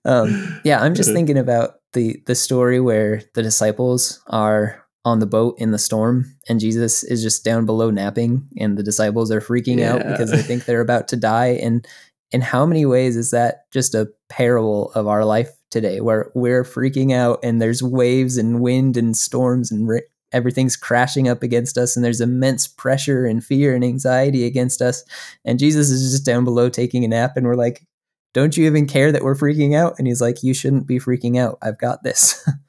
[0.05, 5.25] Um, yeah, I'm just thinking about the the story where the disciples are on the
[5.25, 9.41] boat in the storm, and Jesus is just down below napping, and the disciples are
[9.41, 11.59] freaking out because they think they're about to die.
[11.61, 11.87] And
[12.31, 16.63] in how many ways is that just a parable of our life today, where we're
[16.63, 19.99] freaking out, and there's waves and wind and storms and ra-
[20.31, 25.03] everything's crashing up against us, and there's immense pressure and fear and anxiety against us,
[25.43, 27.85] and Jesus is just down below taking a nap, and we're like,
[28.33, 29.95] don't you even care that we're freaking out?
[29.97, 31.57] And he's like, you shouldn't be freaking out.
[31.61, 32.47] I've got this.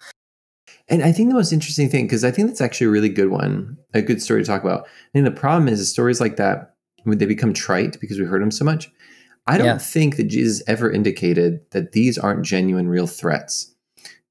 [0.89, 3.29] And I think the most interesting thing, because I think that's actually a really good
[3.31, 4.87] one, a good story to talk about.
[4.89, 8.43] I think the problem is stories like that, when they become trite because we heard
[8.43, 8.91] them so much.
[9.47, 9.79] I don't Yeah.
[9.79, 13.73] think that Jesus ever indicated that these aren't genuine, real threats.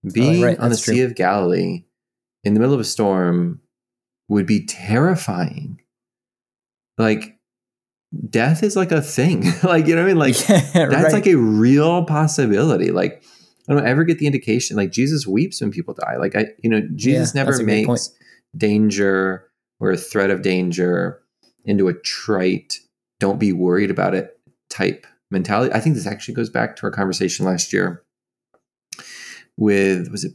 [0.06, 1.86] Oh, Being Oh, right, on the that's Sea of Galilee
[2.44, 3.62] in the middle of a storm
[4.28, 5.80] would be terrifying.
[6.98, 7.39] Like,
[8.30, 9.44] death is like a thing.
[9.64, 10.20] like, you know what I mean?
[10.20, 11.14] Like, yeah, that's right.
[11.14, 12.92] like a real possibility.
[12.92, 13.24] Like
[13.68, 14.78] I don't ever get the indication.
[14.78, 16.18] Like Jesus weeps when people die.
[16.18, 18.12] Like I, you know, Jesus Yeah, never that's a great makes
[18.58, 21.22] danger or a threat of danger
[21.66, 22.80] into a trite,
[23.20, 25.74] don't be worried about it type mentality.
[25.74, 28.04] I think this actually goes back to our conversation last year
[29.58, 30.34] with was it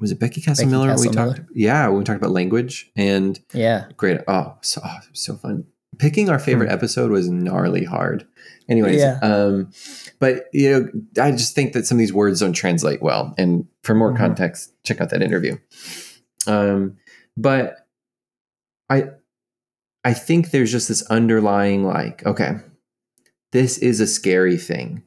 [0.00, 0.96] was it Becky Castlemiller?
[0.96, 3.86] when we talked, yeah, when we talked about language and yeah.
[3.96, 4.20] great.
[4.28, 5.66] Oh, so oh, so fun.
[5.98, 6.74] Picking our favorite Hmm.
[6.74, 8.26] episode was gnarly hard.
[8.68, 9.18] Anyways, Yeah.
[9.22, 9.70] um,
[10.18, 13.34] but you know, I just think that some of these words don't translate well.
[13.36, 14.16] And for more Mhm.
[14.18, 15.56] context, check out that interview.
[16.46, 16.96] Um,
[17.36, 17.86] but
[18.88, 19.10] I,
[20.04, 22.56] I think there's just this underlying like, okay,
[23.52, 25.02] this is a scary thing.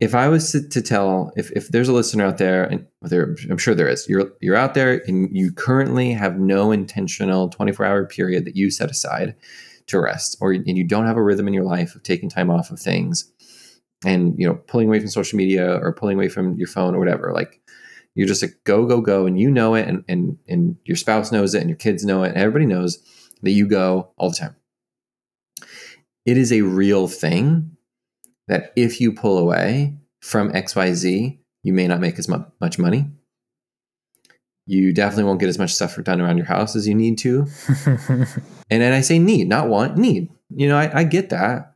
[0.00, 3.36] If I was to, to tell, if, if there's a listener out there, and there,
[3.48, 7.86] I'm sure there is, you're you're out there and you currently have no intentional 24
[7.86, 9.36] hour period that you set aside
[9.86, 12.50] to rest, or and you don't have a rhythm in your life of taking time
[12.50, 13.30] off of things,
[14.04, 16.98] and you know pulling away from social media or pulling away from your phone or
[16.98, 17.60] whatever, like
[18.14, 21.30] you're just like go go go, and you know it, and and and your spouse
[21.30, 22.98] knows it, and your kids know it, and everybody knows
[23.42, 24.56] that you go all the time.
[26.26, 27.73] It is a real thing
[28.48, 33.06] that if you pull away from XYZ, you may not make as mu- much money.
[34.66, 37.46] You definitely won't get as much stuff done around your house as you need to.
[38.70, 40.30] And then I say need, not want, need.
[40.50, 41.74] You know, I, I get that.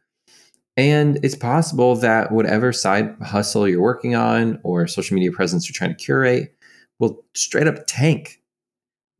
[0.76, 5.74] And it's possible that whatever side hustle you're working on or social media presence you're
[5.74, 6.54] trying to curate
[6.98, 8.40] will straight up tank.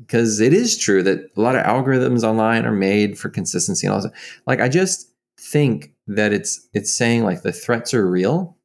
[0.00, 3.94] Because it is true that a lot of algorithms online are made for consistency and
[3.94, 4.12] all that.
[4.46, 8.56] Like I just think that it's it's saying like the threats are real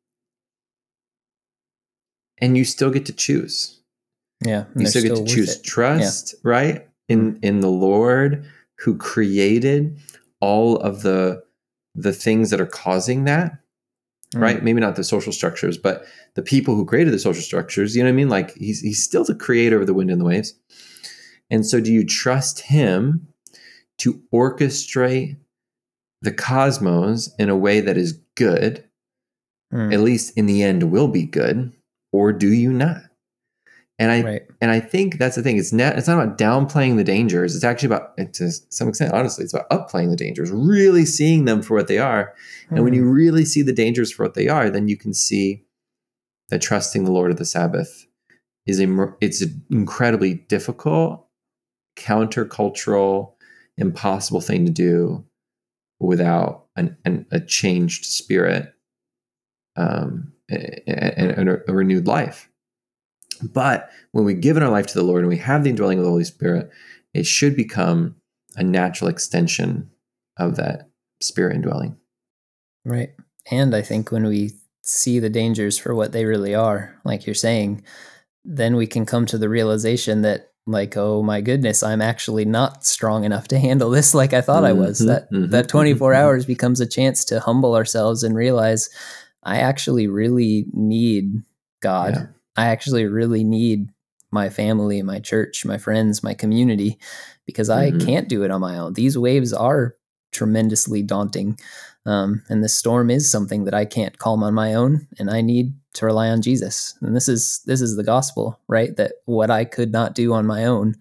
[2.40, 3.82] and you still get to choose
[4.46, 4.66] yeah.
[4.76, 5.64] you still get to choose it.
[5.64, 8.46] trust right in in the lord
[8.80, 9.98] who created
[10.40, 11.44] all of the
[11.96, 13.60] the things that are causing that
[14.34, 14.42] Mm.
[14.42, 18.02] right maybe not the social structures but the people who created the social structures you
[18.02, 20.26] know what i mean like he's he's still the creator of the wind and the
[20.26, 20.56] waves
[21.52, 23.28] and so do you trust him
[24.00, 25.38] to orchestrate
[26.24, 28.84] the cosmos in a way that is good
[29.72, 29.92] Mm.
[29.92, 31.72] at least in the end will be good
[32.12, 33.02] or do you not
[34.00, 34.42] And I Right.
[34.62, 35.58] and I think that's the thing.
[35.58, 37.56] It's not it's not about downplaying the dangers.
[37.56, 41.62] It's actually about to some extent, honestly, it's about upplaying the dangers, really seeing them
[41.62, 42.34] for what they are.
[42.70, 45.64] And when you really see the dangers for what they are, then you can see
[46.50, 48.08] that trusting the Lord of the Sabbath
[48.66, 48.88] is a
[49.22, 51.28] it's an incredibly difficult,
[51.98, 53.34] countercultural,
[53.78, 55.24] impossible thing to do
[56.00, 58.74] without an, an a changed spirit
[59.76, 62.50] um, and, and a, renewed life.
[63.42, 65.98] But when we give in our life to the Lord and we have the indwelling
[65.98, 66.70] of the Holy Spirit,
[67.14, 68.16] it should become
[68.56, 69.90] a natural extension
[70.38, 70.90] of that
[71.22, 71.98] spirit indwelling.
[72.86, 73.14] Right.
[73.52, 74.52] And I think when we
[74.84, 77.84] see the dangers for what they really are, like you're saying,
[78.46, 82.86] then we can come to the realization that, like, oh my goodness, I'm actually not
[82.86, 85.00] strong enough to handle this like I thought I was.
[85.00, 86.20] That mhm, that 24 mhm, mhm.
[86.20, 88.90] hours becomes a chance to humble ourselves and realize
[89.44, 91.44] I actually really need
[91.82, 92.14] God.
[92.16, 92.26] Yeah.
[92.56, 93.90] I actually really need
[94.32, 96.98] my family, my church, my friends, my community,
[97.46, 98.06] because I Mhm.
[98.06, 98.94] can't do it on my own.
[98.94, 99.96] These waves are
[100.32, 101.60] tremendously daunting.
[102.06, 105.42] Um, and this storm is something that I can't calm on my own, and I
[105.42, 106.96] need to rely on Jesus.
[107.02, 108.96] And this is this is the gospel, right?
[108.98, 110.96] That what I could not do on my own,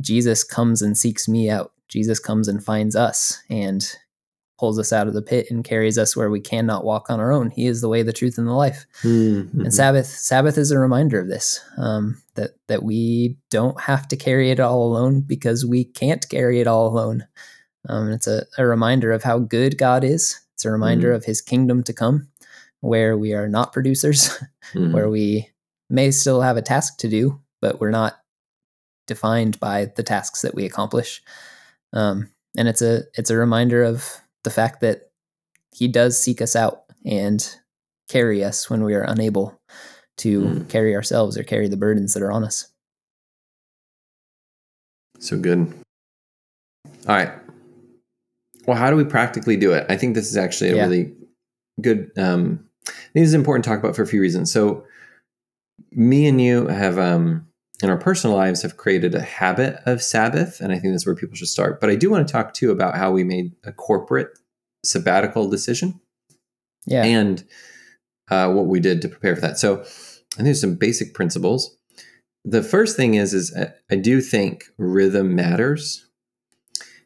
[0.00, 1.72] Jesus comes and seeks me out.
[1.88, 3.86] Jesus comes and finds us and
[4.58, 7.30] pulls us out of the pit and carries us where we cannot walk on our
[7.30, 7.50] own.
[7.50, 8.86] He is the way, the truth, and the life.
[9.02, 9.52] Mhm.
[9.64, 11.60] And Sabbath, Sabbath is a reminder of this.
[11.76, 16.60] Um, that that we don't have to carry it all alone because we can't carry
[16.60, 17.26] it all alone.
[17.88, 20.40] Um, it's a, a reminder of how good God is.
[20.54, 22.28] It's a reminder of His kingdom to come,
[22.80, 24.30] where we are not producers,
[24.74, 24.92] Mhm.
[24.94, 25.50] where we
[25.90, 28.20] may still have a task to do, but we're not
[29.06, 31.22] defined by the tasks that we accomplish.
[31.92, 34.04] Um, and it's a it's a reminder of
[34.44, 35.10] the fact that
[35.74, 37.46] He does seek us out and
[38.08, 39.60] carry us when we are unable
[40.18, 40.68] to Mm.
[40.68, 42.68] carry ourselves or carry the burdens that are on us.
[45.18, 45.72] So good.
[47.08, 47.32] All right.
[48.66, 49.86] Well, how do we practically do it?
[49.88, 50.82] I think this is actually a Yeah.
[50.84, 51.14] really
[51.80, 52.10] good.
[52.16, 52.68] Um,
[53.14, 54.52] this is important to talk about for a few reasons.
[54.52, 54.84] So,
[55.92, 57.46] me and you have, um,
[57.82, 61.14] in our personal lives, have created a habit of Sabbath, and I think that's where
[61.14, 61.80] people should start.
[61.80, 64.38] But I do want to talk too about how we made a corporate
[64.84, 66.00] sabbatical decision
[66.86, 67.04] Yeah.
[67.04, 67.44] and
[68.30, 69.58] uh, what we did to prepare for that.
[69.58, 71.76] So, I think there's some basic principles.
[72.44, 76.06] The first thing is, is I- I do think rhythm matters.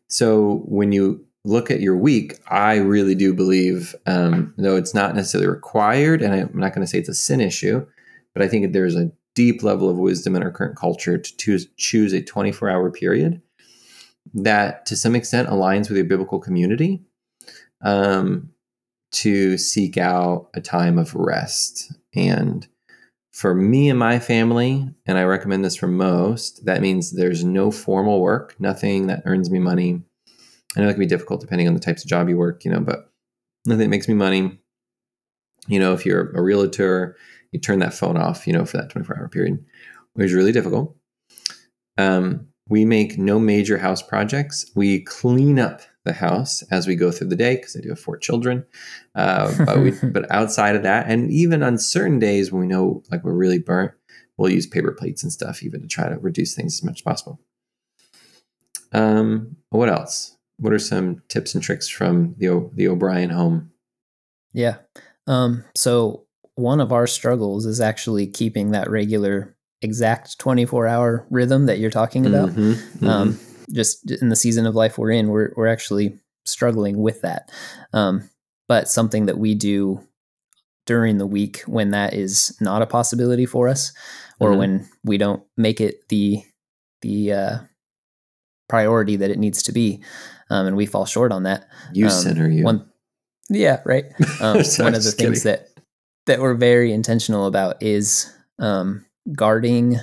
[0.08, 5.14] So when you look at your week, I really do believe, um, though it's not
[5.14, 7.86] necessarily required, and I'm not going to say it's a sin issue,
[8.34, 11.66] but I think there's a deep level of wisdom in our current culture to choose,
[11.76, 13.40] choose a 24 hour period
[14.34, 17.02] that to some extent aligns with your biblical community
[17.82, 18.50] um,
[19.12, 21.92] to seek out a time of rest.
[22.14, 22.66] And
[23.32, 27.70] for me and my family, and I recommend this for most, that means there's no
[27.70, 30.02] formal work, nothing that earns me money.
[30.76, 32.70] I know it can be difficult depending on the types of job you work, you
[32.70, 33.10] know, but
[33.66, 34.58] nothing that makes me money.
[35.66, 37.16] You know, if you're a realtor,
[37.52, 39.64] you turn that phone off, you know, for that 24 hour period,
[40.14, 40.96] which is really difficult.
[41.98, 44.70] Um, we make no major house projects.
[44.74, 48.00] We clean up the house as we go through the day because I do have
[48.00, 48.64] four children.
[49.14, 53.02] Uh, but we, but outside of that, and even on certain days when we know
[53.10, 53.92] like we're really burnt,
[54.36, 57.02] we'll use paper plates and stuff even to try to reduce things as much as
[57.02, 57.40] possible.
[58.92, 60.36] Um, what else?
[60.60, 63.70] What are some tips and tricks from the O- the O'Brien home?
[64.52, 64.76] Yeah.
[65.26, 71.66] Um, so one of our struggles is actually keeping that regular exact 24 hour rhythm
[71.66, 72.50] that you're talking about.
[72.50, 73.08] Mhm, mhm.
[73.08, 73.38] Um,
[73.72, 77.50] just in the season of life we're in, we're, we're actually struggling with that.
[77.92, 78.28] Um,
[78.68, 80.00] but something that we do
[80.86, 83.92] during the week when that is not a possibility for us
[84.40, 84.58] or Mhm.
[84.58, 86.42] when we don't make it the,
[87.02, 87.58] the, uh,
[88.70, 90.00] priority that it needs to be.
[90.50, 91.68] Um, and we fall short on that.
[91.92, 92.64] you Um, sinner, you.
[92.64, 92.88] One,
[93.50, 94.04] yeah, right.
[94.40, 95.52] Um, one of the things kidding.
[95.52, 95.68] that
[96.26, 99.04] that we're very intentional about is um,
[99.34, 99.96] guarding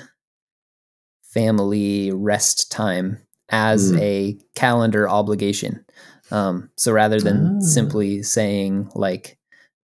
[1.23, 3.99] family rest time as Mm.
[3.99, 5.85] a calendar obligation.
[6.31, 7.59] Um, so rather than Ah.
[7.61, 9.37] simply saying like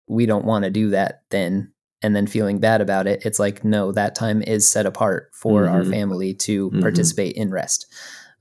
[0.07, 3.63] we don't want to do that, then and then feeling bad about it, it's like
[3.63, 5.89] no, that time is set apart for our Mhm.
[5.91, 6.81] family to Mhm.
[6.81, 7.85] participate in rest.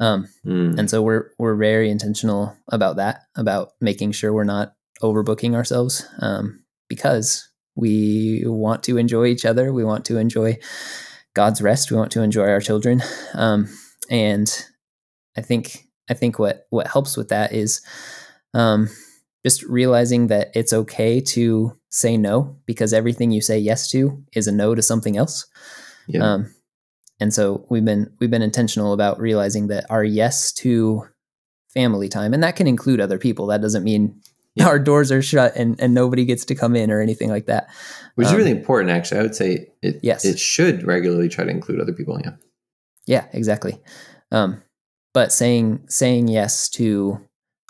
[0.01, 0.79] Um, Mm.
[0.79, 6.07] and so we're we're very intentional about that about making sure we're not overbooking ourselves
[6.21, 10.59] um, because we want to enjoy each other we want to enjoy
[11.35, 13.03] god's rest we want to enjoy our children
[13.35, 13.69] um,
[14.11, 14.67] and
[15.37, 17.81] i think i think what what helps with that is
[18.55, 18.89] um,
[19.45, 24.47] just realizing that it's okay to say no because everything you say yes to is
[24.47, 25.47] a no to something else
[26.09, 26.21] yeah.
[26.35, 26.55] um,
[27.23, 31.07] and so we've been we've been intentional about realizing that our yes to
[31.73, 33.47] family time, and that can include other people.
[33.47, 34.21] That doesn't mean
[34.55, 34.67] Yeah.
[34.69, 37.69] our doors are shut and, and nobody gets to come in or anything like that.
[38.17, 39.21] Which is Um, really important, actually.
[39.21, 40.01] I would say it.
[40.03, 40.25] Yes.
[40.27, 42.21] it should regularly try to include other people.
[42.23, 42.33] Yeah,
[43.07, 43.81] Yeah, exactly.
[44.31, 44.61] Um,
[45.15, 47.21] but saying saying yes to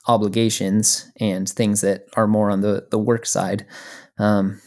[0.09, 3.67] obligations and things that are more on the the work side
[4.19, 4.61] um,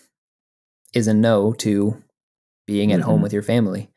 [0.94, 2.02] is a no to
[2.66, 3.24] being at home Mhm.
[3.24, 3.92] with your family.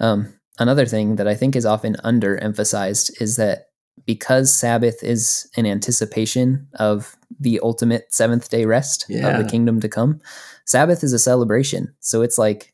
[0.00, 3.66] Um, another thing that I think is often underemphasized is that
[4.06, 9.88] because Sabbath is an anticipation of the ultimate seventh day rest of the kingdom to
[9.88, 10.20] come,
[10.66, 11.94] Sabbath is a celebration.
[12.00, 12.72] So it's like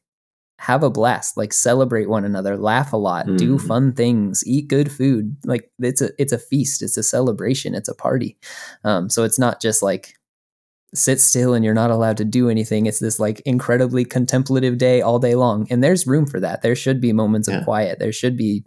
[0.58, 3.66] have a blast, like celebrate one another, laugh a lot, do Mhm.
[3.66, 5.36] fun things, eat good food.
[5.44, 8.38] Like it's a it's a feast, it's a celebration, it's a party.
[8.84, 10.14] Um, so it's not just like
[10.94, 12.86] sit still and you're not allowed to do anything.
[12.86, 15.66] It's this like incredibly contemplative day all day long.
[15.70, 16.62] And there's room for that.
[16.62, 17.58] There should be moments Yeah.
[17.58, 17.98] of quiet.
[18.00, 18.64] There should be,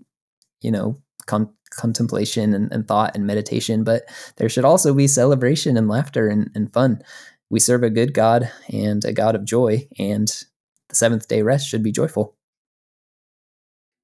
[0.62, 4.04] you know, con- contemplation and, and thought and meditation, but
[4.38, 7.02] there should also be celebration and laughter and, and fun.
[7.50, 10.28] We serve a good God and a God of joy, and
[10.90, 12.36] the seventh day rest should be joyful.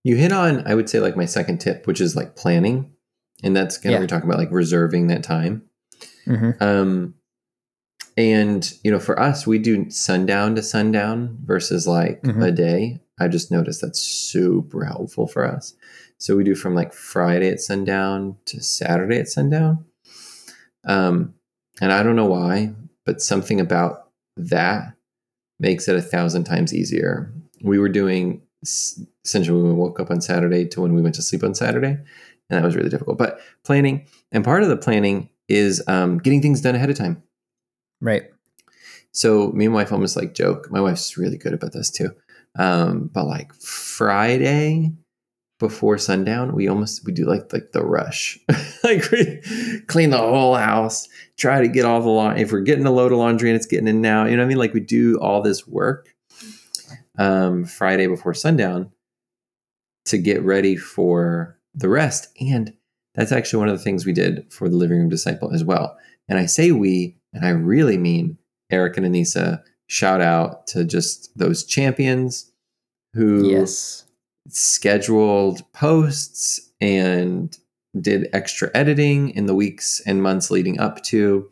[0.03, 0.65] you hit on.
[0.67, 2.91] I would say like my second tip, which is like planning,
[3.43, 3.99] and that's kind of Yeah.
[4.03, 5.63] we're talking about like reserving that time.
[6.25, 7.15] hmm Um,
[8.19, 12.45] and you know, for us, we do sundown to sundown versus like Mhm.
[12.45, 12.99] a day.
[13.19, 15.73] I just noticed that's super helpful for us.
[16.17, 19.86] So we do from like Friday at sundown to Saturday at sundown.
[20.86, 21.34] Um,
[21.82, 22.73] and I don't know why,
[23.05, 24.93] but something about that
[25.60, 27.34] makes it a thousand times easier.
[27.63, 28.41] We were doing
[29.25, 31.91] essentially when we woke up on Saturday to when we went to sleep on Saturday,
[31.91, 32.03] and
[32.49, 33.17] that was really difficult.
[33.17, 37.21] But planning, and part of the planning is um, getting things done ahead of time.
[38.01, 38.23] Right.
[39.12, 40.69] So me and my wife almost like joke.
[40.71, 42.12] My wife's really good about this too.
[42.57, 44.93] Um, but like Friday
[45.59, 48.39] before sundown, we almost we do like like the rush,
[48.83, 49.41] like we
[49.88, 52.41] clean the whole house, try to get all the laundry.
[52.41, 54.45] If we're getting a load of laundry and it's getting in now, you know what
[54.45, 54.57] I mean?
[54.57, 56.15] Like we do all this work
[57.17, 58.91] um, Friday before sundown
[60.05, 62.29] to get ready for the rest.
[62.39, 62.73] And
[63.13, 65.97] that's actually one of the things we did for the living room disciple as well.
[66.27, 68.37] And I say we, and I really mean
[68.71, 69.61] Eric and Anissa.
[69.87, 72.51] Shout out to just those champions
[73.13, 74.05] who Yes.
[74.49, 77.57] scheduled posts and
[77.99, 81.49] did extra editing in the weeks and months leading up to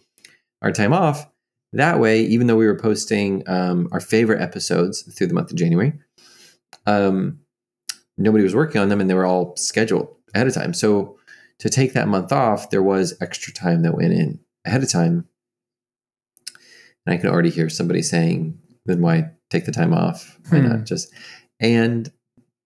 [0.61, 1.27] our time off.
[1.73, 5.57] That way, even though we were posting um, our favorite episodes through the month of
[5.57, 5.93] January,
[6.85, 7.39] um,
[8.17, 10.73] nobody was working on them and they were all scheduled ahead of time.
[10.73, 11.17] So
[11.59, 15.27] to take that month off, there was extra time that went in ahead of time.
[17.07, 20.37] And I can already hear somebody saying, then why take the time off?
[20.49, 20.67] Why Hmm.
[20.67, 21.09] not just?
[21.61, 22.11] And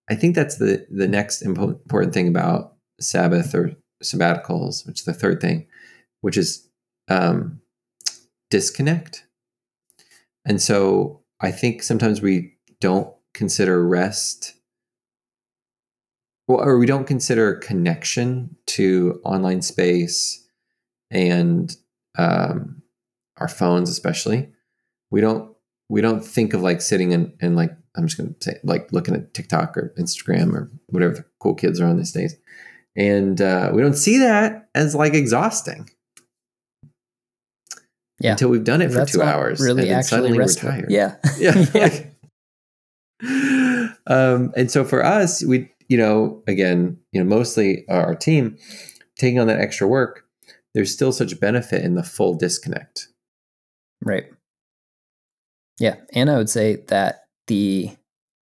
[0.10, 5.06] I think that's the the next impo- important thing about Sabbath or sabbaticals, which is
[5.06, 5.68] the third thing,
[6.22, 6.68] which is
[7.08, 7.62] um,
[8.50, 9.28] disconnect.
[10.44, 14.56] And so I think sometimes we don't consider rest,
[16.48, 20.48] well, or we don't consider connection to online space
[21.12, 21.76] and
[22.18, 22.81] um,
[23.42, 24.50] our phones, especially.
[25.10, 25.54] We don't
[25.90, 29.16] we don't think of like sitting and, and like I'm just gonna say like looking
[29.16, 32.36] at TikTok or Instagram or whatever the cool kids are on these days.
[32.96, 35.90] And uh, we don't see that as like exhausting.
[38.20, 38.32] Yeah.
[38.32, 39.60] Until we've done it for two hours.
[39.60, 40.70] Really, and then actually suddenly restful.
[40.70, 40.92] we're tired.
[40.92, 41.16] Yeah.
[41.40, 41.66] Yeah.
[41.74, 41.82] Yeah.
[41.84, 42.08] like-
[44.08, 48.58] um, and so for us, we, you know, again, you know, mostly our team
[49.18, 50.26] taking on that extra work,
[50.74, 53.08] there's still such benefit in the full disconnect.
[54.02, 54.26] Right.
[55.80, 55.96] Yeah.
[56.14, 57.90] And I would say that the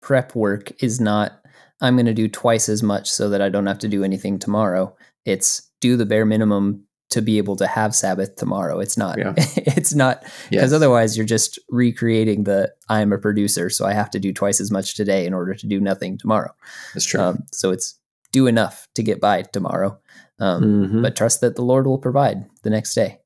[0.02, 1.40] prep work is not,
[1.80, 4.38] I'm going to do twice as much so that I don't have to do anything
[4.38, 4.96] tomorrow.
[5.24, 8.78] It's do the bare minimum to be able to have Sabbath tomorrow.
[8.78, 9.34] It's not, Yeah.
[9.36, 10.72] it's not, because Yes.
[10.72, 14.70] otherwise you're just recreating the I'm a producer, so I have to do twice as
[14.70, 16.54] much today in order to do nothing tomorrow.
[16.94, 17.20] That's true.
[17.20, 17.98] Um, so it's
[18.32, 19.98] do enough to get by tomorrow.
[20.38, 21.02] Um, Mhm.
[21.02, 23.20] but trust that the Lord will provide the next day.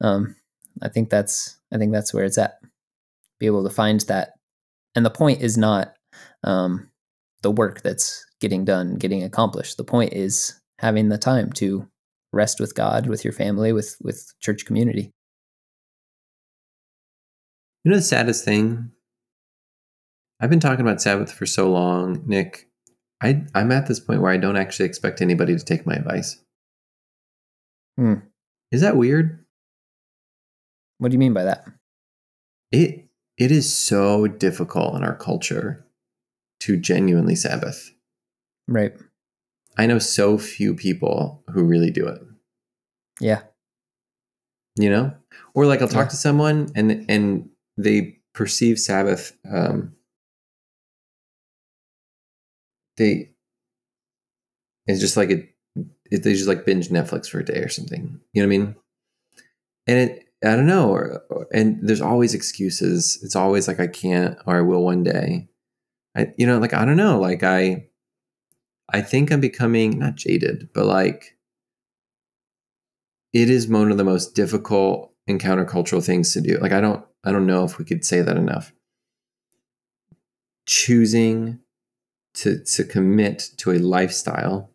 [0.00, 0.36] Um,
[0.80, 2.58] I think that's I think that's where it's at.
[3.38, 4.30] Be able to find that,
[4.94, 5.94] and the point is not
[6.44, 6.88] um,
[7.42, 9.76] the work that's getting done, getting accomplished.
[9.76, 11.86] The point is having the time to
[12.32, 15.10] rest with God, with your family, with with church community.
[17.84, 18.90] You know the saddest thing?
[20.40, 22.68] I've been talking about Sabbath for so long, Nick.
[23.22, 26.38] I, I'm at this point where I don't actually expect anybody to take my advice.
[27.96, 28.14] Hmm.
[28.70, 29.45] Is that weird?
[30.98, 31.64] What do you mean by that?
[32.72, 35.84] It it is so difficult in our culture
[36.60, 37.92] to genuinely Sabbath.
[38.66, 38.94] Right.
[39.78, 42.20] I know so few people who really do it.
[43.20, 43.42] Yeah.
[44.76, 45.14] You know?
[45.54, 46.10] Or like I'll talk Yeah.
[46.10, 49.94] to someone and and they perceive Sabbath um
[52.96, 53.30] they
[54.86, 55.48] it's just like it,
[56.10, 58.20] it they just like binge Netflix for a day or something.
[58.32, 58.76] You know what I mean?
[59.86, 63.18] And it I don't know, or, or- and there's always excuses.
[63.22, 65.48] It's always like I can't or I will one day.
[66.16, 67.88] I you know, like I don't know, like I
[68.92, 71.36] I think I'm becoming not jaded, but like
[73.32, 76.58] it is one of the most difficult and countercultural things to do.
[76.58, 78.72] Like I don't I don't know if we could say that enough.
[80.66, 81.60] Choosing
[82.34, 84.70] to to commit to a lifestyle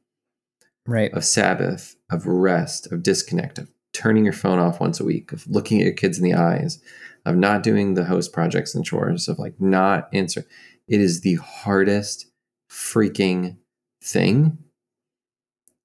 [0.88, 1.14] Right.
[1.14, 5.46] of Sabbath, of rest, of disconnect, of turning your phone off once a week, of
[5.48, 6.80] looking at your kids in the eyes,
[7.26, 10.46] of not doing the host projects and chores, of like not answer.
[10.88, 12.28] It is the hardest
[12.70, 13.58] freaking
[14.04, 14.58] thing.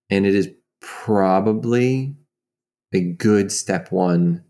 [0.08, 0.48] And it is
[0.80, 2.14] probably
[2.92, 4.44] a good step one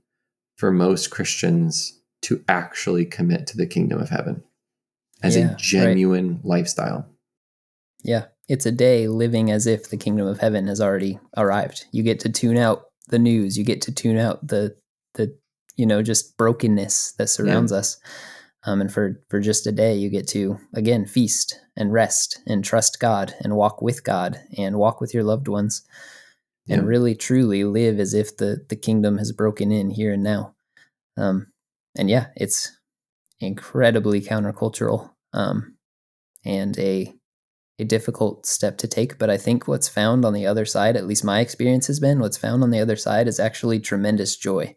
[0.59, 4.43] for most Christians to actually commit to the kingdom of heaven
[5.23, 5.59] as Yeah, a right.
[5.59, 7.07] genuine lifestyle.
[8.03, 8.27] Yeah.
[8.49, 11.87] It's a day living as if the kingdom of heaven has already arrived.
[11.91, 13.57] You get to tune out the news.
[13.57, 14.77] You get to tune out the
[15.15, 15.37] the
[15.77, 17.99] you know just brokenness that surrounds us.
[18.65, 22.65] Um, and for for just a day, you get to again feast and rest and
[22.65, 25.83] trust God and walk with God and walk with your loved ones
[26.69, 26.89] and Yeah.
[26.89, 30.55] really truly live as if the the kingdom has broken in here and now.
[31.17, 31.47] Um,
[31.97, 32.77] and yeah, it's
[33.41, 35.77] incredibly countercultural um,
[36.45, 37.15] and a
[37.79, 39.19] a difficult step to take.
[39.19, 42.21] But I think what's found on the other side, at least my experience has been,
[42.21, 44.75] what's found on the other side is actually tremendous joy.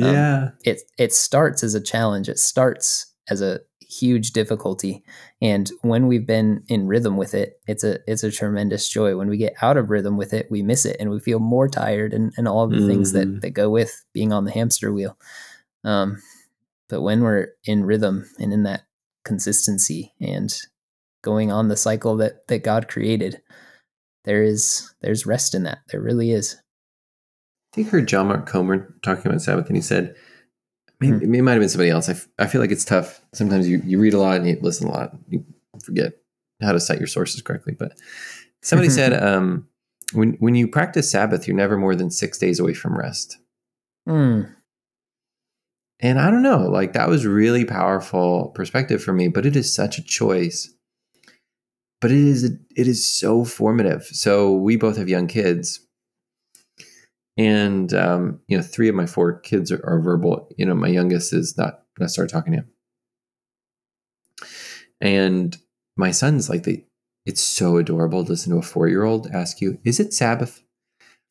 [0.00, 0.50] Um, Yeah.
[0.64, 2.28] It it starts as a challenge.
[2.28, 5.04] It starts as a huge difficulty,
[5.42, 9.16] and when we've been in rhythm with it, it's a it's a tremendous joy.
[9.16, 11.68] When we get out of rhythm with it, we miss it, and we feel more
[11.68, 13.14] tired, and and all the things Mhm.
[13.14, 15.18] that that go with being on the hamster wheel.
[15.84, 16.22] Um,
[16.88, 18.84] but when we're in rhythm and in that
[19.24, 20.54] consistency and
[21.22, 23.40] going on the cycle that that God created,
[24.24, 25.78] there is there's rest in that.
[25.90, 26.56] There really is.
[27.72, 30.14] I think I heard John Mark Comer talking about Sabbath, and he said,
[31.00, 32.08] maybe, it might have been somebody else.
[32.08, 33.22] I, f- I feel like it's tough.
[33.32, 35.16] Sometimes you, you read a lot and you listen a lot.
[35.30, 35.42] You
[35.82, 36.12] forget
[36.60, 37.74] how to cite your sources correctly.
[37.78, 37.92] But
[38.60, 39.68] somebody said, um,
[40.12, 43.38] when, when you practice Sabbath, you're never more than six days away from rest.
[44.06, 44.42] Hmm.
[46.00, 49.72] And I don't know, like that was really powerful perspective for me, but it is
[49.72, 50.68] such a choice.
[52.02, 54.02] But it is it is so formative.
[54.06, 55.86] So we both have young kids,
[57.36, 60.48] and um, you know, three of my four kids are, are verbal.
[60.58, 62.70] You know, my youngest is not going to start talking to him,
[65.00, 65.56] and
[65.96, 66.84] my son's like the.
[67.24, 70.60] It's so adorable to listen to a four year old ask you, "Is it Sabbath?"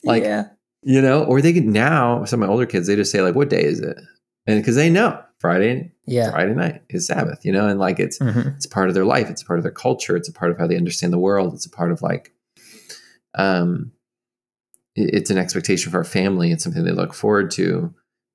[0.06, 0.46] Like, yeah.
[0.84, 2.24] you know, or they could now.
[2.24, 4.00] Some of my older kids, they just say like, "What day is it?"
[4.48, 6.32] And because they know Friday, Yeah.
[6.32, 8.56] Friday night is Sabbath, you know, and like it's Mhm.
[8.56, 10.68] it's part of their life, it's part of their culture, it's a part of how
[10.68, 12.34] they understand the world, it's a part of like,
[13.36, 13.92] um,
[14.96, 16.52] it- it's an expectation for our family.
[16.52, 17.94] It's something they look forward to.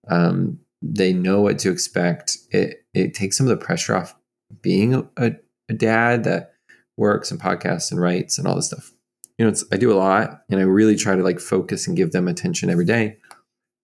[0.09, 2.39] Um, they know what to expect.
[2.51, 4.15] It it takes some of the pressure off
[4.63, 5.33] being a, a,
[5.69, 6.53] a dad that
[6.97, 8.93] works and podcasts and writes and all this stuff.
[9.39, 11.97] You know, it's I do a lot, and I really try to like focus and
[11.97, 13.19] give them attention every day.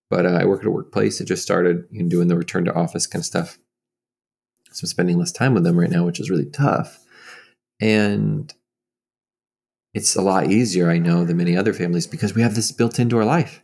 [0.08, 1.20] But uh, I work at a workplace.
[1.20, 3.58] It just started you know, doing the return to office kind of stuff.
[4.72, 6.98] So I'm spending less time with them right now, which is really tough.
[7.80, 8.52] And
[9.94, 12.98] it's a lot easier, I know, than many other families because we have this built
[12.98, 13.62] into our life.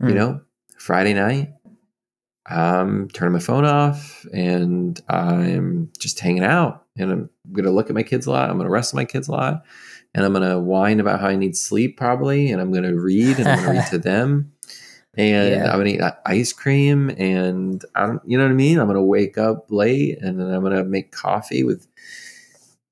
[0.00, 0.14] You Mm.
[0.14, 0.40] know,
[0.78, 1.52] Friday night,
[2.46, 6.84] I'm turning my phone off and I'm just hanging out.
[6.98, 8.48] And I'm going to look at my kids a lot.
[8.48, 9.64] I'm going to wrestle my kids a lot.
[10.14, 12.50] And I'm going to whine about how I need sleep probably.
[12.50, 14.52] And I'm going to read and I'm going to read to them.
[15.16, 15.72] And Yeah.
[15.72, 17.10] I'm to eat ice cream.
[17.10, 18.78] And I don't, you know what I mean?
[18.78, 21.86] I'm to wake up late and then I'm to make coffee with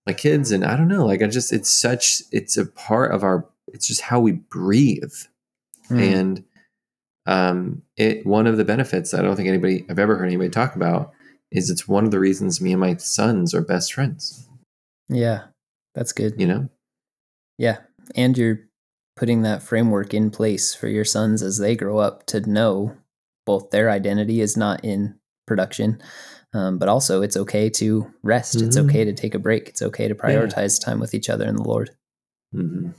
[0.06, 0.50] my kids.
[0.50, 3.86] And I don't know, like I just, it's such, it's a part of our, it's
[3.86, 5.12] just how we breathe
[5.90, 6.00] Mm.
[6.18, 6.44] and
[7.26, 10.76] um, it one of the benefits I don't think anybody I've ever heard anybody talk
[10.76, 11.12] about
[11.50, 14.48] is it's one of the reasons me and my sons are best friends.
[15.10, 15.42] yeah.
[15.94, 16.40] That's good.
[16.40, 16.68] You know,
[17.58, 17.78] Yeah.
[18.16, 18.60] And you're
[19.16, 22.96] putting that framework in place for your sons as they grow up to know
[23.46, 25.14] both their identity is not in
[25.46, 26.00] production,
[26.52, 28.60] um, but also it's okay to rest.
[28.60, 28.84] It's Mhm.
[28.88, 29.68] okay to take a break.
[29.68, 31.90] It's okay to prioritize time with each other and the Lord.
[32.52, 32.90] hmm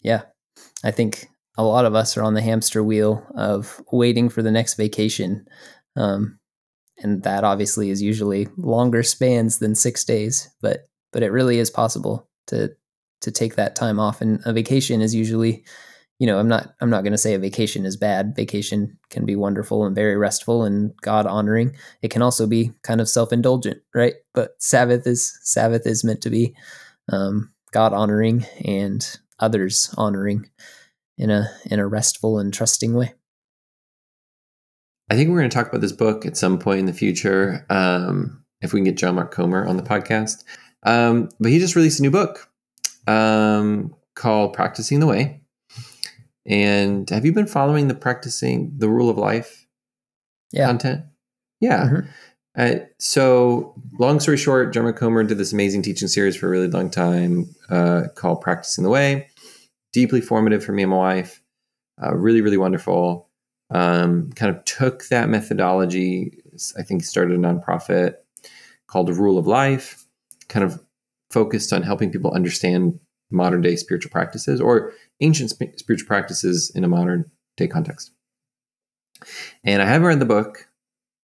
[0.00, 0.22] Yeah.
[0.82, 1.28] I think
[1.58, 5.46] a lot of us are on the hamster wheel of waiting for the next vacation.
[5.96, 6.38] Um,
[7.02, 11.70] and that obviously is usually longer spans than six days, but but it really is
[11.70, 12.74] possible to
[13.20, 14.20] to take that time off.
[14.20, 15.64] And a vacation is usually,
[16.18, 18.34] you know, I'm not I'm not going to say a vacation is bad.
[18.36, 21.74] Vacation can be wonderful and very restful and God honoring.
[22.02, 24.14] It can also be kind of self indulgent, right?
[24.34, 26.54] But Sabbath is Sabbath is meant to be
[27.10, 29.06] um, God honoring and
[29.38, 30.48] others honoring
[31.16, 33.14] in a in a restful and trusting way.
[35.10, 37.66] I think we're going to talk about this book at some point in the future.
[37.68, 40.44] Um, if we can get John Mark Comer on the podcast.
[40.82, 42.49] Um, but he just released a new book
[43.10, 45.42] um, called Practicing the Way.
[46.46, 49.66] And have you been following the practicing the rule of life
[50.52, 50.66] yeah.
[50.66, 51.04] content?
[51.60, 51.84] Yeah.
[51.84, 52.08] Mm-hmm.
[52.56, 56.66] Uh, so, long story short, Mark Comer did this amazing teaching series for a really
[56.66, 59.28] long time uh, called Practicing the Way.
[59.92, 61.42] Deeply formative for me and my wife.
[62.02, 63.30] Uh, really, really wonderful
[63.70, 66.42] um, kind of took that methodology.
[66.76, 68.16] I think started a nonprofit
[68.86, 70.04] called the Rule of Life,
[70.48, 70.82] kind of
[71.30, 72.98] focused on helping people understand
[73.30, 78.12] modern day spiritual practices or ancient sp- spiritual practices in a modern day context.
[79.64, 80.68] And I haven't read the book,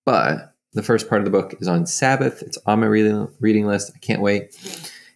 [0.05, 2.43] but the first part of the book is on Sabbath.
[2.43, 3.93] It's on my reading reading list.
[3.95, 4.55] I can't wait.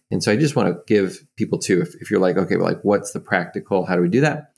[0.09, 2.81] And so I just want to give people too, if, if you're like, okay, like
[2.81, 3.85] what's the practical?
[3.85, 4.51] How do we do that?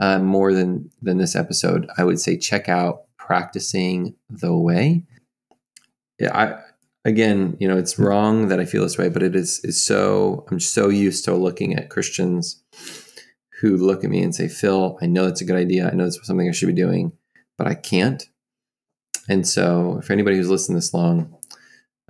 [0.00, 5.04] uh, more than than this episode, I would say check out practicing the way.
[6.18, 6.60] Yeah, I
[7.04, 10.44] again, you know, it's wrong that I feel this way, but it is is so
[10.50, 12.62] I'm so used to looking at Christians
[13.60, 15.88] who look at me and say, "Phil, I know that's a good idea.
[15.88, 17.12] I know it's something I should be doing,
[17.56, 18.22] but I can't."
[19.28, 21.36] And so, for anybody who's listened this long,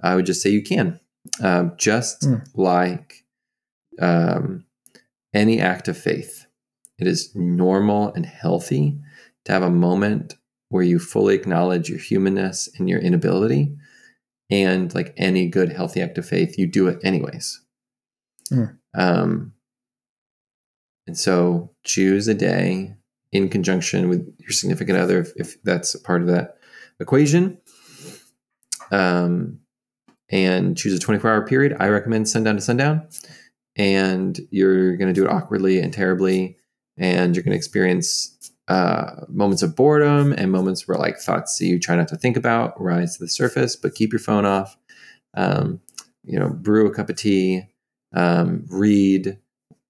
[0.03, 1.01] I would just say you can.
[1.43, 2.47] Um, just mm.
[2.55, 3.25] like
[4.01, 4.65] um,
[5.33, 6.47] any act of faith,
[6.99, 8.99] it is normal and healthy
[9.45, 10.35] to have a moment
[10.69, 13.77] where you fully acknowledge your humanness and your inability.
[14.51, 17.61] And like any good, healthy act of faith, you do it anyways.
[18.53, 18.77] Mm.
[18.95, 19.53] Um,
[21.07, 22.95] and so choose a day
[23.33, 26.59] in conjunction with your significant other, if, if that's a part of that
[27.01, 27.59] equation.
[28.91, 29.61] Um,
[30.29, 31.77] and choose a 24 hour period.
[31.81, 33.09] I recommend sundown to sundown.
[33.77, 36.59] And you're going to do it awkwardly and terribly
[36.97, 41.67] and you're going to experience uh, moments of boredom and moments where like thoughts that
[41.67, 44.77] you try not to think about rise to the surface, but keep your phone off.
[45.35, 45.81] Um,
[46.25, 47.65] you know, brew a cup of tea,
[48.15, 49.39] um, read,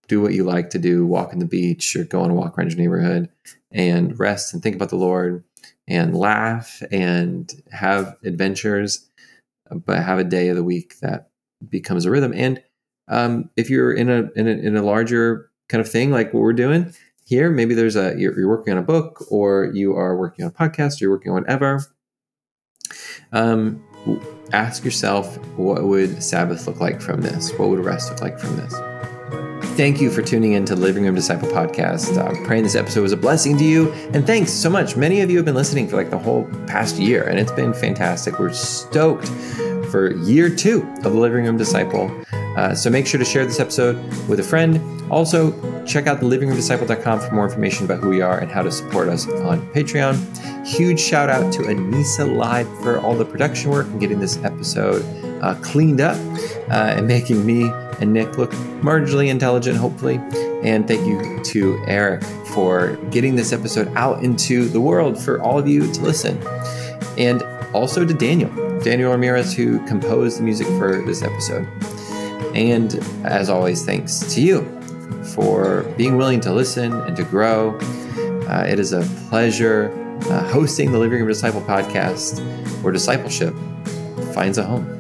[0.08, 2.58] do what you like to do, walk on the beach or go on a walk
[2.58, 3.28] around your neighborhood
[3.70, 5.44] and rest and think about the Lord
[5.86, 9.08] and laugh and have adventures,
[9.70, 11.30] but have a day of the week that
[11.68, 12.32] becomes a rhythm.
[12.34, 12.62] And
[13.08, 16.40] um, if you're in a, in a in a larger kind of thing, like what
[16.40, 16.94] we're doing
[17.24, 17.50] here.
[17.50, 20.54] Maybe there's a you're, you're working on a book, or you are working on a
[20.54, 21.84] podcast, or you're working on whatever.
[23.32, 23.82] Um,
[24.52, 27.52] ask yourself, what would Sabbath look like from this?
[27.58, 28.74] What would rest look like from this?
[29.76, 32.16] Thank you for tuning in to the Living Room Disciple podcast.
[32.16, 33.90] I'm praying this episode was a blessing to you.
[34.12, 34.96] And thanks so much.
[34.96, 37.72] Many of you have been listening for like the whole past year, and it's been
[37.72, 38.38] fantastic.
[38.38, 39.26] We're stoked
[39.90, 42.08] for year two of the Living Room Disciple.
[42.56, 43.96] Uh, so make sure to share this episode
[44.28, 44.80] with a friend.
[45.10, 45.52] Also,
[45.84, 49.08] check out the livingroomdisciple.com for more information about who we are and how to support
[49.08, 50.66] us on Patreon.
[50.66, 55.04] Huge shout out to Anissa Live for all the production work and getting this episode
[55.42, 56.16] uh, cleaned up
[56.70, 58.50] uh, and making me and Nick look
[58.80, 60.16] marginally intelligent, hopefully.
[60.62, 62.24] And thank you to Eric
[62.54, 66.42] for getting this episode out into the world for all of you to listen.
[67.18, 67.42] And
[67.74, 68.50] also to Daniel,
[68.80, 71.68] Daniel Ramirez, who composed the music for this episode.
[72.54, 72.94] And
[73.24, 74.62] as always, thanks to you
[75.34, 77.76] for being willing to listen and to grow.
[78.48, 79.92] Uh, it is a pleasure
[80.30, 82.40] uh, hosting the Living Room Disciple podcast
[82.82, 83.54] where discipleship
[84.32, 84.93] finds a home.